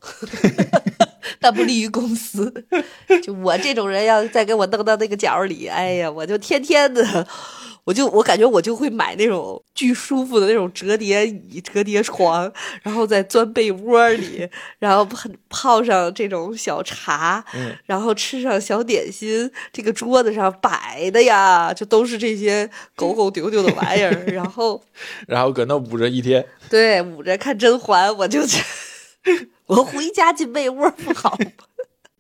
[1.41, 2.53] 但不利于公司。
[3.23, 7.27] 就我这种人，要再给我弄到那个角里，哎呀，我就天天的，
[7.85, 12.51] 我就我感觉我就会买那种巨舒服的那种折叠椅、折叠床，
[12.83, 19.51] 然后再钻被窝里，然后泡泡上这种小茶，嗯然后吃上小点心。
[19.73, 24.83] 这个桌子上摆的呀，就都是这些狗狗丢丢的玩意儿，然后。
[25.29, 28.41] 然后搁那捂着一天，对，捂着看甄嬛，我就
[29.67, 31.51] 我回家进被窝不好吗？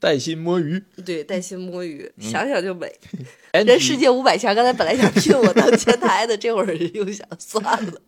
[0.05, 0.83] 带薪摸鱼。
[1.03, 2.93] 对，带薪摸鱼，想想就美。
[3.53, 8.03] 人世界五百强，刚才本来想聘我当前台的，这会儿又想算了。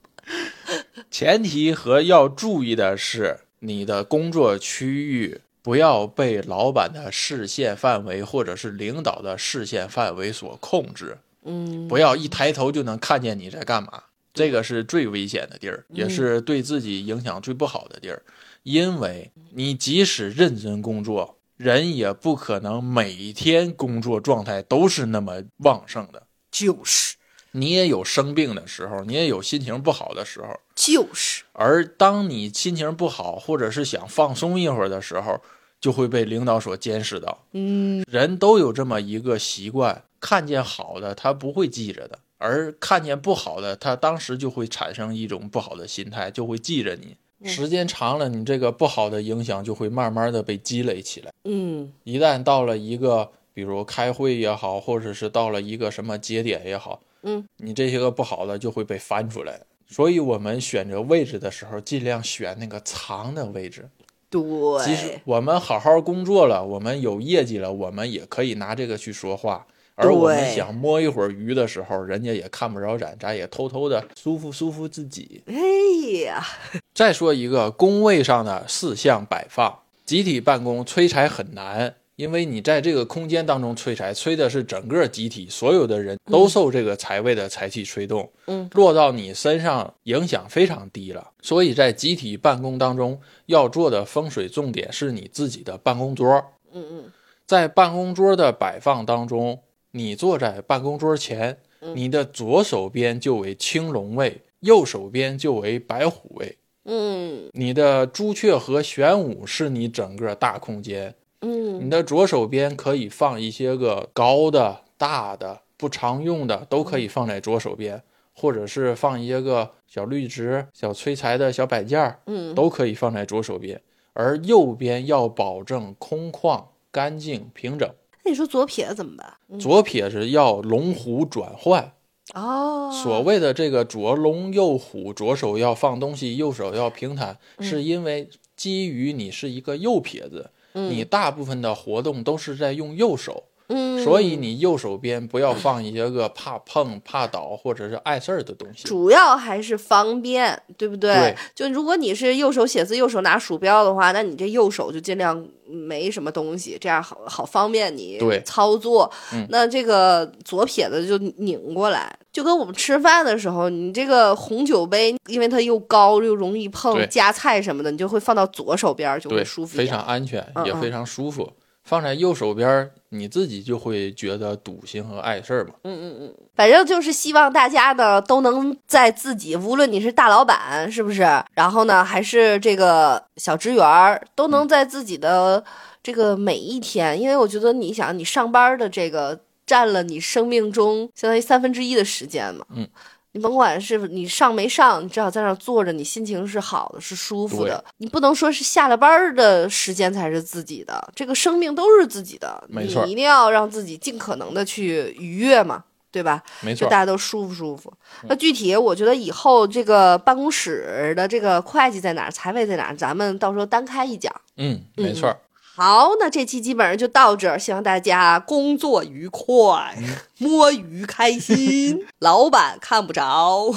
[1.10, 11.16] 前提和要注意的是，你的工作区域不要被老板的视线范围或者是领导的视线范围所控制。
[11.46, 14.02] 嗯不要一抬头就能看见你在干嘛，
[14.34, 18.22] 这个是最危险的地儿，也是对自己影响最不好的地儿。
[18.64, 26.22] 因为你即使认真工作，人也不可能每天工作状态都是那么旺盛的。
[26.50, 27.16] 就是
[27.52, 30.48] 你也有生病的时候，你也有心情不好的时候。
[30.74, 35.40] 就是，而当你心情不好，或者是想放松一会儿的时候，
[35.80, 37.44] 就会被领导所监视到。
[37.52, 47.16] 嗯人都有这么一个习惯，看见好的他不会记着的，而看见不好的，他当时就会产生一种不好的心态，就会记着你。
[47.44, 51.32] 时间长了，你这个不好的影响就会慢慢的被积累起来。
[51.44, 59.60] 嗯一旦到了一个，比如开会也好，或者是到了一个什么节点也好，嗯，你这些个不好的就会被翻出来。
[59.88, 63.88] 所以我们选择位置的时候，尽量选那个藏的位置。
[64.28, 69.66] 即使对，我们好好工作了，我们有业绩了，我们也可以拿这个去说话。
[69.96, 75.42] 而我们想摸一会儿鱼的时候，人家也看不着咱，咱也偷偷的舒服舒服自己。
[75.46, 76.46] 哎呀，
[76.94, 91.30] 再说一个工位上的四项摆放，集体办公催财很难，因为你在这个空间当中催财，催的是整个集体，所有的人都受这个财位的财气吹动，嗯，落到你身上影响非常低了。
[91.40, 97.04] 所以在集体办公当中，要做的风水重点是你自己的办公桌，嗯嗯。
[97.46, 99.60] 在办公桌的摆放当中，
[99.96, 101.56] 你坐在办公桌前，
[101.94, 106.58] 你的左手边就为青龙位，右手边就为白虎位。
[106.84, 118.02] 嗯你的朱雀和玄武是你整个大空间，嗯你的左手边可以放一些个高的、大的、不常用的，都可以放在左手边，
[118.34, 123.80] 或者是放一些个小绿植、小催财的小摆件儿，嗯，都可以放在左手边。
[124.12, 127.88] 而右边要保证空旷、干净、平整。
[128.26, 129.60] 那你说左撇子怎么办？
[129.60, 131.92] 左撇子要龙虎转换，
[132.34, 148.84] 哦，所谓的这个左龙右虎，左手要放东西，右手要平坦，是因为基于你是一个右撇子，你大部分的活动都是在用右手，嗯，所以你右手边不要放一些个 怕碰、怕倒或者是碍事儿的东西。
[148.84, 151.14] 主要还是方便，对不对？
[151.14, 159.10] 对就如果你是右手写字、右手拿鼠标的话，那你这右手就尽量没什么东西，这样好好方便你操作。
[159.32, 169.76] 嗯那这个左撇子就拧过来，就跟我们吃饭的时候，你这个红酒杯，因为它又高又容易碰夹菜什么的，你就会放到左手边儿，就会，舒服。
[169.76, 171.50] 非常安全，嗯嗯也非常舒服。
[171.86, 175.74] 放在右手边，你自己就会觉得堵心和碍事儿嘛。
[175.84, 181.22] 嗯嗯嗯，反正就是希望大家呢都能在自己，无论你是大老板是不是，
[181.54, 185.64] 然后呢还是这个小职员，都能在自己的
[186.02, 192.66] 这个每一天，因为我觉得你想你上班的这个占了你生命中相当于三分之一的时间嘛。
[192.74, 192.88] 嗯。
[193.36, 197.84] 你甭管是你上没上，你至少在那坐着，你心情是好的，是舒服的。
[197.98, 206.42] 你不能说是下了班的时间才是自己的，这个生命都是自己的，没错，你一定要让自己尽可能的去愉悦嘛，对吧？
[206.62, 207.92] 没错，大家都舒服舒服。
[208.26, 214.34] 那具体我觉得以后这个办公室的这个会计在哪，财位在哪，咱们到时候单开一讲。
[214.56, 215.36] 嗯，没错。
[215.76, 219.94] 好，那这期基本上就到这儿，希望大家工作愉快，
[220.38, 223.74] 摸鱼开心，老板看不着，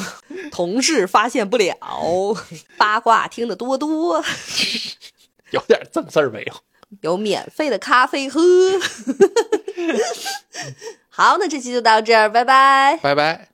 [0.49, 1.75] 同事发现不了，
[2.77, 4.23] 八卦听得多多，
[5.51, 6.53] 有点正事儿没有？
[7.01, 8.41] 有免费的咖啡喝。
[11.09, 13.49] 好，那这期就到这儿，拜拜，拜拜。